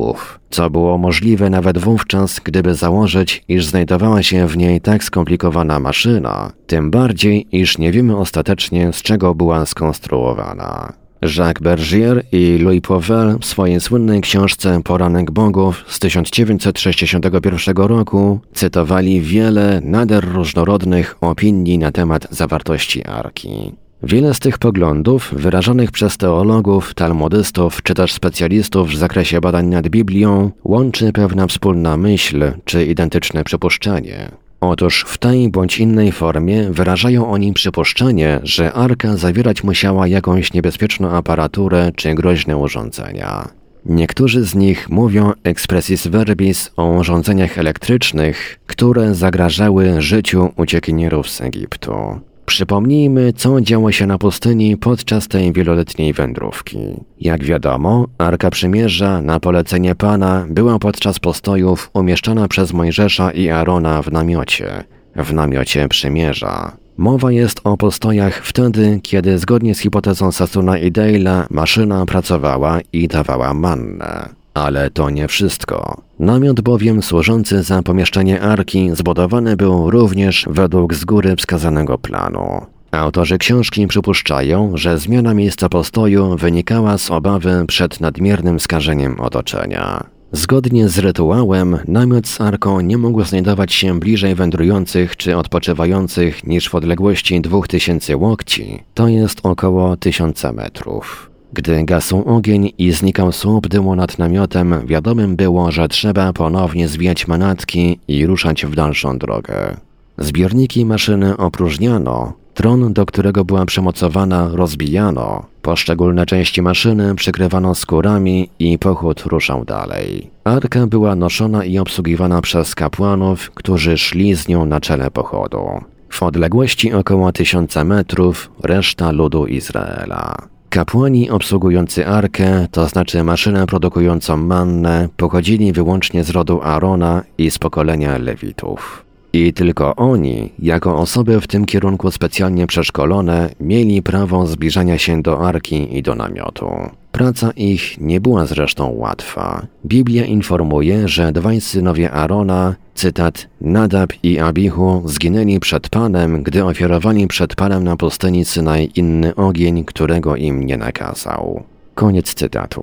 co 0.51 0.71
było 0.71 0.99
możliwe 0.99 1.51
nawet 1.51 1.79
wówczas, 1.79 2.41
gdyby 2.45 2.75
założyć, 2.75 3.45
iż 3.49 3.67
znajdowała 3.67 4.23
się 4.23 4.47
w 4.47 4.57
niej 4.57 4.81
tak 4.81 5.05
skomplikowana 5.05 5.81
maszyna, 5.81 6.53
tym 6.67 6.91
bardziej, 6.91 7.47
iż 7.53 7.79
nie 7.79 7.93
wiemy 7.93 8.17
ostatecznie 8.17 8.93
z 8.93 9.03
czego 9.03 9.35
była 9.35 9.67
skonstruowana. 9.67 11.02
Jacques 11.23 11.63
Bergier 11.63 12.25
i 12.33 12.59
Louis 12.59 12.81
Pauwel 12.81 13.39
w 13.41 13.45
swojej 13.45 13.81
słynnej 13.81 14.21
książce 14.21 14.81
Poranek 14.85 15.31
Bogów 15.31 15.85
z 15.87 15.99
1961 15.99 17.77
roku 17.77 18.41
cytowali 18.55 19.21
wiele 19.21 19.81
nader 19.85 20.25
różnorodnych 20.33 21.17
opinii 21.21 21.79
na 21.79 21.93
temat 21.93 22.27
zawartości 22.31 23.05
arki. 23.05 23.73
Wiele 24.03 24.35
z 24.35 24.39
tych 24.39 24.59
poglądów, 24.59 25.35
wyrażonych 25.37 25.91
przez 25.91 26.17
teologów, 26.17 26.95
talmudystów 26.95 27.83
czy 27.83 27.95
też 27.95 28.13
specjalistów 28.13 28.91
w 28.91 28.97
zakresie 28.97 29.41
badań 29.41 29.67
nad 29.67 29.89
Biblią, 29.89 30.51
łączy 30.65 31.13
pewna 31.13 31.47
wspólna 31.47 31.97
myśl 31.97 32.53
czy 32.65 32.85
identyczne 32.85 33.45
przypuszczenie. 33.45 34.31
Otóż 34.65 35.05
w 35.09 35.19
tej 35.19 35.49
bądź 35.51 35.79
innej 35.79 36.13
formie 36.13 36.71
wyrażają 36.71 37.31
oni 37.31 37.53
przypuszczenie, 37.53 38.41
że 38.43 38.73
arka 38.73 39.17
zawierać 39.17 39.65
musiała 39.65 40.07
jakąś 40.09 40.53
niebezpieczną 40.53 41.11
aparaturę 41.11 41.93
czy 41.97 42.15
groźne 42.15 42.57
urządzenia. 42.57 43.49
Niektórzy 43.87 44.45
z 44.45 44.55
nich 44.55 44.91
mówią 44.91 45.33
expressis 45.45 46.07
verbis 46.07 46.71
o 46.77 46.93
urządzeniach 46.93 47.59
elektrycznych, 47.59 48.61
które 48.67 49.15
zagrażały 49.15 50.03
życiu 50.03 50.53
uciekinierów 50.57 51.31
z 51.31 51.41
Egiptu. 51.41 52.21
Przypomnijmy, 52.53 53.33
co 53.33 53.61
działo 53.61 53.93
się 53.93 54.07
na 54.07 54.19
pustyni 54.19 54.77
podczas 54.77 55.29
tej 55.29 55.53
wieloletniej 55.53 56.13
wędrówki. 56.13 56.79
Jak 57.21 57.45
wiadomo, 57.45 58.07
Arka 58.19 58.51
Przymierza 58.51 59.23
na 59.23 59.41
polecenie 59.41 59.95
Pana 59.95 60.47
była 60.49 60.79
podczas 60.79 61.19
postojów 61.19 61.91
umieszczona 61.95 62.49
przez 62.49 62.73
Mojżesza 62.73 63.31
i 63.31 63.49
Arona 63.49 64.03
w 64.03 64.13
namiocie, 64.13 64.85
w 65.17 65.33
namiocie 65.33 65.89
Przymierza. 65.89 66.77
Mowa 66.97 67.33
jest 67.33 67.61
o 67.65 67.77
postojach 67.77 68.45
wtedy, 68.45 69.01
kiedy 69.03 69.39
zgodnie 69.39 69.75
z 69.75 69.81
hipotezą 69.81 70.33
Sasuna 70.33 70.79
i 70.79 70.93
Dale'a 70.93 71.47
maszyna 71.51 72.07
pracowała 72.07 72.81
i 72.93 73.09
dawała 73.09 73.55
mannę. 73.55 74.42
Ale 74.55 74.91
to 74.91 75.11
nie 75.11 75.29
wszystko. 75.29 76.03
Namiot 76.19 76.61
bowiem 76.61 77.03
służący 77.03 77.63
za 77.63 77.83
pomieszczenie 77.83 78.41
arki 78.41 78.91
zbudowany 78.95 79.57
był 79.57 79.91
również 79.91 80.47
według 80.51 80.95
z 80.95 81.05
góry 81.05 81.37
wskazanego 81.37 81.99
planu. 81.99 82.67
Autorzy 82.91 83.39
książki 83.39 83.87
przypuszczają, 83.87 84.73
że 84.75 84.99
zmiana 84.99 85.35
miejsca 85.35 85.69
postoju 85.69 86.37
wynikała 86.37 86.99
z 86.99 87.11
obawy 87.11 87.65
przed 87.69 88.01
nadmiernym 88.01 88.61
skażeniem 88.61 89.21
otoczenia. 89.21 90.05
Zgodnie 90.33 90.89
z 90.89 90.99
rytuałem, 90.99 91.79
namiot 91.89 92.29
z 92.29 92.41
arką 92.41 92.81
nie 92.81 92.99
mógł 92.99 93.25
znajdować 93.25 93.73
się 93.73 94.01
bliżej 94.01 94.35
wędrujących 94.35 95.17
czy 95.17 95.37
odpoczywających 95.37 96.45
niż 96.45 96.69
w 96.69 96.75
odległości 96.75 97.41
2000 97.41 98.17
łokci, 98.17 98.83
to 98.95 99.09
jest 99.09 99.41
około 99.43 99.97
1000 99.97 100.45
metrów. 100.45 101.32
Gdy 101.53 101.85
gasł 101.85 102.23
ogień 102.27 102.73
i 102.79 102.93
znikał 102.93 103.33
słup 103.33 103.69
dymu 103.69 103.97
nad 103.97 104.19
namiotem, 104.19 104.87
wiadomym 104.87 105.37
było, 105.37 105.71
że 105.71 105.89
trzeba 105.89 106.33
ponownie 106.33 106.89
zwijać 106.89 107.29
manatki 107.29 107.99
i 108.09 108.27
ruszać 108.27 108.67
w 108.67 108.75
dalszą 108.75 109.19
drogę. 109.19 109.77
Zbiorniki 110.19 110.85
maszyny 110.85 111.37
opróżniano, 111.37 112.33
Tron, 112.55 112.93
do 112.93 113.07
którego 113.07 113.45
była 113.45 113.67
przymocowana, 113.67 114.49
rozbijano. 114.53 115.47
Poszczególne 115.63 116.27
części 116.27 116.63
maszyny 116.63 117.15
przykrywano 117.15 117.75
skórami 117.75 118.49
i 118.59 118.79
pochód 118.79 119.21
ruszał 119.21 119.65
dalej. 119.65 120.31
Arka 120.45 120.87
była 120.87 121.15
noszona 121.15 121.65
i 121.65 121.79
obsługiwana 121.79 122.43
przez 122.43 122.75
kapłanów, 122.75 123.51
którzy 123.51 123.99
szli 123.99 124.37
z 124.37 124.49
nią 124.49 124.67
na 124.67 124.81
czele 124.81 125.11
pochodu. 125.11 125.65
W 126.09 126.23
odległości 126.23 126.93
około 126.93 127.33
tysiąca 127.33 127.85
metrów 127.85 128.51
reszta 128.63 129.11
ludu 129.11 129.47
Izraela. 129.47 130.35
Kapłani 130.73 131.31
obsługujący 131.31 132.07
arkę, 132.07 132.67
to 132.71 132.89
znaczy 132.89 133.25
maszynę 133.25 133.67
produkującą 133.67 134.37
mannę, 134.37 135.09
pochodzili 135.17 135.73
wyłącznie 135.73 136.25
z 136.25 136.31
rodu 136.31 136.63
Arona 136.63 137.23
i 137.39 137.51
z 137.51 137.59
pokolenia 137.59 138.19
Lewitów. 138.19 139.05
I 139.33 139.53
tylko 139.53 139.97
oni, 139.97 140.53
jako 140.59 140.97
osoby 140.97 141.41
w 141.41 141.47
tym 141.47 141.65
kierunku 141.65 142.11
specjalnie 142.11 142.67
przeszkolone, 142.67 143.51
mieli 143.61 144.03
prawo 144.03 144.47
zbliżania 144.47 144.99
się 144.99 145.23
do 145.23 145.49
arki 145.49 145.97
i 145.99 146.03
do 146.03 146.15
namiotu. 146.15 146.71
Praca 147.13 147.51
ich 147.51 148.01
nie 148.01 148.21
była 148.21 148.47
zresztą 148.47 148.91
łatwa. 148.91 149.67
Biblia 149.87 150.25
informuje, 150.25 151.09
że 151.09 151.33
dwaj 151.33 151.61
synowie 151.61 152.11
Arona, 152.11 152.75
cytat, 152.95 153.49
Nadab 153.61 154.13
i 154.23 154.39
Abihu 154.39 155.03
zginęli 155.07 155.61
przed 155.61 155.89
Panem, 155.89 156.43
gdy 156.43 156.65
ofiarowali 156.65 157.27
przed 157.27 157.55
Panem 157.55 157.85
na 157.85 157.97
pustyni 157.97 158.45
Synaj 158.45 158.91
inny 158.95 159.35
ogień, 159.35 159.85
którego 159.85 160.37
im 160.37 160.67
nie 160.67 160.77
nakazał. 160.77 161.63
Koniec 161.95 162.35
cytatu. 162.35 162.83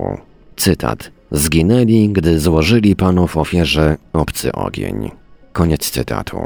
Cytat. 0.56 1.12
Zginęli, 1.32 2.10
gdy 2.10 2.40
złożyli 2.40 2.96
Panu 2.96 3.28
w 3.28 3.38
ofierze 3.38 3.98
obcy 4.14 4.52
ogień. 4.52 5.12
Koniec 5.54 5.90
cytatu. 5.92 6.38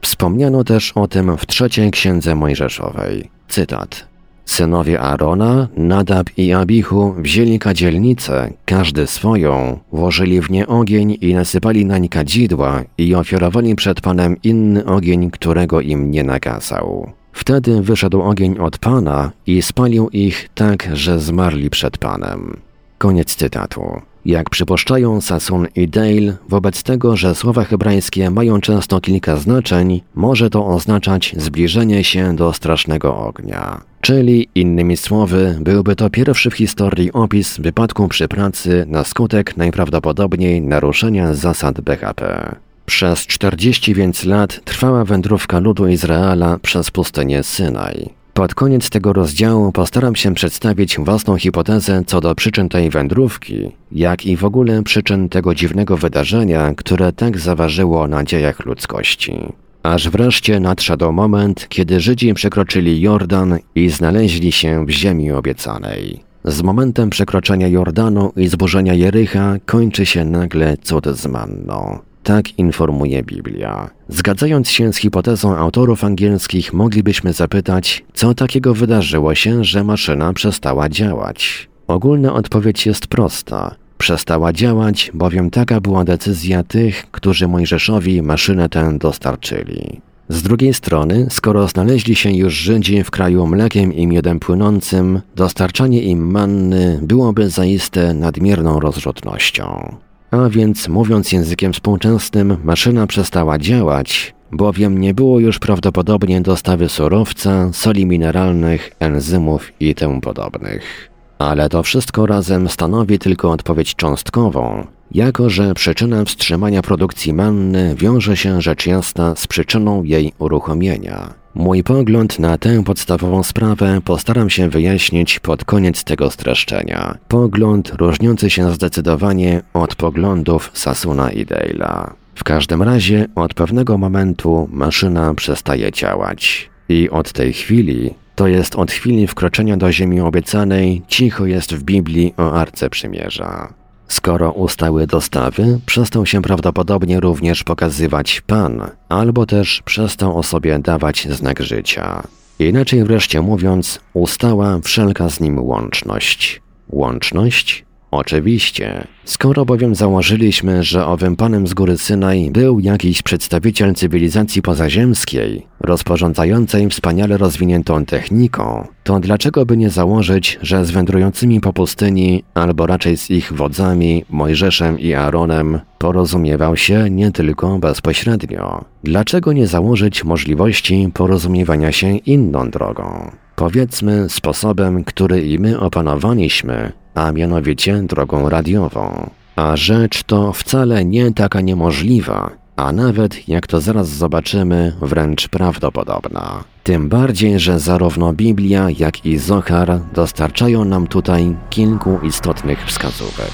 Wspomniano 0.00 0.64
też 0.64 0.92
o 0.92 1.08
tym 1.08 1.36
w 1.36 1.46
trzeciej 1.46 1.90
księdze 1.90 2.34
Mojżeszowej. 2.34 3.30
Cytat. 3.48 4.06
Synowie 4.48 5.00
Arona, 5.00 5.68
Nadab 5.76 6.30
i 6.36 6.52
Abichu 6.52 7.14
wzięli 7.18 7.58
kadzielnicę, 7.58 8.50
każdy 8.64 9.06
swoją, 9.06 9.78
włożyli 9.92 10.40
w 10.40 10.50
nie 10.50 10.66
ogień 10.66 11.18
i 11.20 11.34
nasypali 11.34 11.84
nań 11.84 12.08
kadzidła 12.08 12.82
i 12.98 13.14
ofiarowali 13.14 13.74
przed 13.74 14.00
Panem 14.00 14.36
inny 14.42 14.84
ogień, 14.84 15.30
którego 15.30 15.80
im 15.80 16.10
nie 16.10 16.24
nakazał. 16.24 17.12
Wtedy 17.32 17.82
wyszedł 17.82 18.22
ogień 18.22 18.58
od 18.58 18.78
Pana 18.78 19.32
i 19.46 19.62
spalił 19.62 20.08
ich 20.08 20.48
tak, 20.54 20.88
że 20.92 21.20
zmarli 21.20 21.70
przed 21.70 21.98
Panem. 21.98 22.56
Koniec 22.98 23.34
cytatu. 23.34 23.82
Jak 24.28 24.50
przypuszczają 24.50 25.20
Sasun 25.20 25.66
i 25.76 25.88
Dale, 25.88 26.36
wobec 26.48 26.82
tego, 26.82 27.16
że 27.16 27.34
słowa 27.34 27.64
hebrajskie 27.64 28.30
mają 28.30 28.60
często 28.60 29.00
kilka 29.00 29.36
znaczeń, 29.36 30.00
może 30.14 30.50
to 30.50 30.66
oznaczać 30.66 31.34
zbliżenie 31.38 32.04
się 32.04 32.36
do 32.36 32.52
strasznego 32.52 33.16
ognia. 33.16 33.80
Czyli, 34.00 34.48
innymi 34.54 34.96
słowy, 34.96 35.58
byłby 35.60 35.96
to 35.96 36.10
pierwszy 36.10 36.50
w 36.50 36.54
historii 36.54 37.12
opis 37.12 37.60
wypadku 37.60 38.08
przy 38.08 38.28
pracy 38.28 38.84
na 38.88 39.04
skutek 39.04 39.56
najprawdopodobniej 39.56 40.62
naruszenia 40.62 41.34
zasad 41.34 41.80
BHP. 41.80 42.54
Przez 42.86 43.26
40 43.26 43.94
więc 43.94 44.24
lat 44.24 44.60
trwała 44.64 45.04
wędrówka 45.04 45.58
ludu 45.58 45.88
Izraela 45.88 46.58
przez 46.62 46.90
pustynię 46.90 47.42
Synaj. 47.42 48.17
Pod 48.38 48.54
koniec 48.54 48.90
tego 48.90 49.12
rozdziału 49.12 49.72
postaram 49.72 50.16
się 50.16 50.34
przedstawić 50.34 50.98
własną 50.98 51.36
hipotezę 51.36 52.02
co 52.06 52.20
do 52.20 52.34
przyczyn 52.34 52.68
tej 52.68 52.90
wędrówki, 52.90 53.72
jak 53.92 54.26
i 54.26 54.36
w 54.36 54.44
ogóle 54.44 54.82
przyczyn 54.82 55.28
tego 55.28 55.54
dziwnego 55.54 55.96
wydarzenia, 55.96 56.74
które 56.74 57.12
tak 57.12 57.38
zaważyło 57.38 58.08
na 58.08 58.24
dziejach 58.24 58.66
ludzkości. 58.66 59.52
Aż 59.82 60.08
wreszcie 60.08 60.60
nadszedł 60.60 61.12
moment, 61.12 61.66
kiedy 61.68 62.00
Żydzi 62.00 62.34
przekroczyli 62.34 63.00
Jordan 63.00 63.58
i 63.74 63.88
znaleźli 63.90 64.52
się 64.52 64.86
w 64.86 64.90
ziemi 64.90 65.32
obiecanej. 65.32 66.20
Z 66.44 66.62
momentem 66.62 67.10
przekroczenia 67.10 67.68
Jordanu 67.68 68.32
i 68.36 68.48
zburzenia 68.48 68.94
Jericha 68.94 69.56
kończy 69.66 70.06
się 70.06 70.24
nagle 70.24 70.76
cud 70.76 71.06
z 71.06 71.26
manną. 71.26 71.98
Tak 72.28 72.58
informuje 72.58 73.22
Biblia. 73.22 73.90
Zgadzając 74.08 74.70
się 74.70 74.92
z 74.92 74.96
hipotezą 74.96 75.56
autorów 75.56 76.04
angielskich, 76.04 76.72
moglibyśmy 76.72 77.32
zapytać, 77.32 78.04
co 78.14 78.34
takiego 78.34 78.74
wydarzyło 78.74 79.34
się, 79.34 79.64
że 79.64 79.84
maszyna 79.84 80.32
przestała 80.32 80.88
działać. 80.88 81.68
Ogólna 81.86 82.34
odpowiedź 82.34 82.86
jest 82.86 83.06
prosta. 83.06 83.74
Przestała 83.98 84.52
działać, 84.52 85.10
bowiem 85.14 85.50
taka 85.50 85.80
była 85.80 86.04
decyzja 86.04 86.62
tych, 86.62 87.10
którzy 87.10 87.48
Mojżeszowi 87.48 88.22
maszynę 88.22 88.68
tę 88.68 88.98
dostarczyli. 88.98 90.00
Z 90.28 90.42
drugiej 90.42 90.74
strony, 90.74 91.26
skoro 91.30 91.68
znaleźli 91.68 92.14
się 92.14 92.30
już 92.32 92.54
Żydzi 92.54 93.04
w 93.04 93.10
kraju 93.10 93.46
mlekiem 93.46 93.92
i 93.92 94.06
miodem 94.06 94.40
płynącym, 94.40 95.20
dostarczanie 95.36 96.02
im 96.02 96.30
manny 96.30 96.98
byłoby 97.02 97.50
zaiste 97.50 98.14
nadmierną 98.14 98.80
rozrzutnością. 98.80 99.96
A 100.30 100.48
więc, 100.48 100.88
mówiąc 100.88 101.32
językiem 101.32 101.72
współczesnym, 101.72 102.56
maszyna 102.64 103.06
przestała 103.06 103.58
działać, 103.58 104.34
bowiem 104.52 104.98
nie 104.98 105.14
było 105.14 105.40
już 105.40 105.58
prawdopodobnie 105.58 106.40
dostawy 106.40 106.88
surowca, 106.88 107.72
soli 107.72 108.06
mineralnych, 108.06 108.90
enzymów 109.00 109.72
i 109.80 109.94
tym 109.94 110.20
podobnych. 110.20 111.10
Ale 111.38 111.68
to 111.68 111.82
wszystko 111.82 112.26
razem 112.26 112.68
stanowi 112.68 113.18
tylko 113.18 113.50
odpowiedź 113.50 113.94
cząstkową, 113.94 114.86
jako 115.12 115.50
że 115.50 115.74
przyczyna 115.74 116.24
wstrzymania 116.24 116.82
produkcji 116.82 117.32
manny 117.32 117.94
wiąże 117.98 118.36
się 118.36 118.62
rzecz 118.62 118.86
jasna 118.86 119.36
z 119.36 119.46
przyczyną 119.46 120.02
jej 120.02 120.32
uruchomienia. 120.38 121.34
Mój 121.54 121.82
pogląd 121.82 122.38
na 122.38 122.58
tę 122.58 122.84
podstawową 122.84 123.42
sprawę 123.42 124.00
postaram 124.04 124.50
się 124.50 124.68
wyjaśnić 124.68 125.40
pod 125.40 125.64
koniec 125.64 126.04
tego 126.04 126.30
streszczenia. 126.30 127.18
Pogląd 127.28 127.92
różniący 127.98 128.50
się 128.50 128.72
zdecydowanie 128.72 129.62
od 129.74 129.94
poglądów 129.94 130.70
Sasuna 130.74 131.30
i 131.30 131.46
Dale'a. 131.46 132.10
W 132.34 132.44
każdym 132.44 132.82
razie 132.82 133.26
od 133.34 133.54
pewnego 133.54 133.98
momentu 133.98 134.68
maszyna 134.72 135.34
przestaje 135.34 135.92
działać. 135.92 136.70
I 136.88 137.10
od 137.10 137.32
tej 137.32 137.52
chwili, 137.52 138.14
to 138.34 138.46
jest 138.46 138.76
od 138.76 138.90
chwili 138.90 139.26
wkroczenia 139.26 139.76
do 139.76 139.92
ziemi 139.92 140.20
obiecanej, 140.20 141.02
cicho 141.08 141.46
jest 141.46 141.74
w 141.74 141.82
Biblii 141.82 142.34
o 142.36 142.52
Arce 142.52 142.90
Przymierza. 142.90 143.74
Skoro 144.08 144.52
ustały 144.52 145.06
dostawy, 145.06 145.80
przestał 145.86 146.26
się 146.26 146.42
prawdopodobnie 146.42 147.20
również 147.20 147.64
pokazywać 147.64 148.40
Pan, 148.40 148.90
albo 149.08 149.46
też 149.46 149.82
przestał 149.84 150.38
o 150.38 150.42
sobie 150.42 150.78
dawać 150.78 151.28
znak 151.30 151.62
życia. 151.62 152.22
Inaczej 152.58 153.04
wreszcie 153.04 153.40
mówiąc, 153.40 154.00
ustała 154.12 154.78
wszelka 154.82 155.28
z 155.28 155.40
nim 155.40 155.58
łączność. 155.58 156.62
Łączność 156.90 157.87
Oczywiście. 158.10 159.06
Skoro 159.24 159.64
bowiem 159.64 159.94
założyliśmy, 159.94 160.82
że 160.82 161.06
owym 161.06 161.36
panem 161.36 161.66
z 161.66 161.74
góry 161.74 161.98
Synaj 161.98 162.50
był 162.50 162.80
jakiś 162.80 163.22
przedstawiciel 163.22 163.94
cywilizacji 163.94 164.62
pozaziemskiej, 164.62 165.66
rozporządzającej 165.80 166.88
wspaniale 166.88 167.36
rozwiniętą 167.36 168.04
techniką, 168.04 168.86
to 169.04 169.20
dlaczego 169.20 169.66
by 169.66 169.76
nie 169.76 169.90
założyć, 169.90 170.58
że 170.62 170.84
z 170.84 170.90
wędrującymi 170.90 171.60
po 171.60 171.72
pustyni, 171.72 172.44
albo 172.54 172.86
raczej 172.86 173.16
z 173.16 173.30
ich 173.30 173.52
wodzami, 173.52 174.24
Mojżeszem 174.30 174.98
i 174.98 175.14
Aaronem, 175.14 175.80
porozumiewał 175.98 176.76
się 176.76 177.10
nie 177.10 177.32
tylko 177.32 177.78
bezpośrednio? 177.78 178.84
Dlaczego 179.04 179.52
nie 179.52 179.66
założyć 179.66 180.24
możliwości 180.24 181.10
porozumiewania 181.14 181.92
się 181.92 182.16
inną 182.16 182.70
drogą? 182.70 183.30
Powiedzmy 183.56 184.28
sposobem, 184.28 185.04
który 185.04 185.42
i 185.42 185.58
my 185.58 185.80
opanowaliśmy, 185.80 186.92
a 187.18 187.32
mianowicie 187.32 188.02
drogą 188.02 188.48
radiową. 188.48 189.30
A 189.56 189.76
rzecz 189.76 190.22
to 190.22 190.52
wcale 190.52 191.04
nie 191.04 191.32
taka 191.32 191.60
niemożliwa, 191.60 192.50
a 192.76 192.92
nawet, 192.92 193.48
jak 193.48 193.66
to 193.66 193.80
zaraz 193.80 194.08
zobaczymy, 194.08 194.92
wręcz 195.02 195.48
prawdopodobna. 195.48 196.64
Tym 196.82 197.08
bardziej, 197.08 197.58
że 197.60 197.80
zarówno 197.80 198.32
Biblia, 198.32 198.86
jak 198.98 199.26
i 199.26 199.38
Zohar 199.38 200.00
dostarczają 200.14 200.84
nam 200.84 201.06
tutaj 201.06 201.56
kilku 201.70 202.18
istotnych 202.22 202.86
wskazówek. 202.86 203.52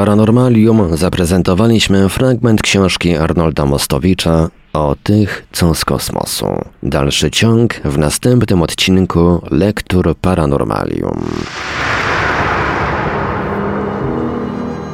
Paranormalium 0.00 0.96
zaprezentowaliśmy 0.96 2.08
fragment 2.08 2.62
książki 2.62 3.16
Arnolda 3.16 3.66
Mostowicza 3.66 4.48
o 4.72 4.96
tych, 5.02 5.46
co 5.52 5.74
z 5.74 5.84
kosmosu. 5.84 6.46
Dalszy 6.82 7.30
ciąg 7.30 7.80
w 7.84 7.98
następnym 7.98 8.62
odcinku 8.62 9.42
Lektur 9.50 10.14
Paranormalium. 10.20 11.24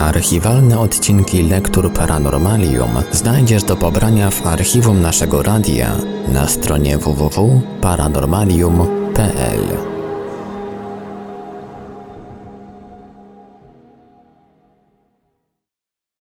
Archiwalne 0.00 0.78
odcinki 0.78 1.42
Lektur 1.42 1.92
Paranormalium 1.92 2.90
znajdziesz 3.12 3.64
do 3.64 3.76
pobrania 3.76 4.30
w 4.30 4.46
archiwum 4.46 5.02
naszego 5.02 5.42
radia 5.42 5.90
na 6.28 6.48
stronie 6.48 6.98
www.paranormalium.pl. 6.98 9.95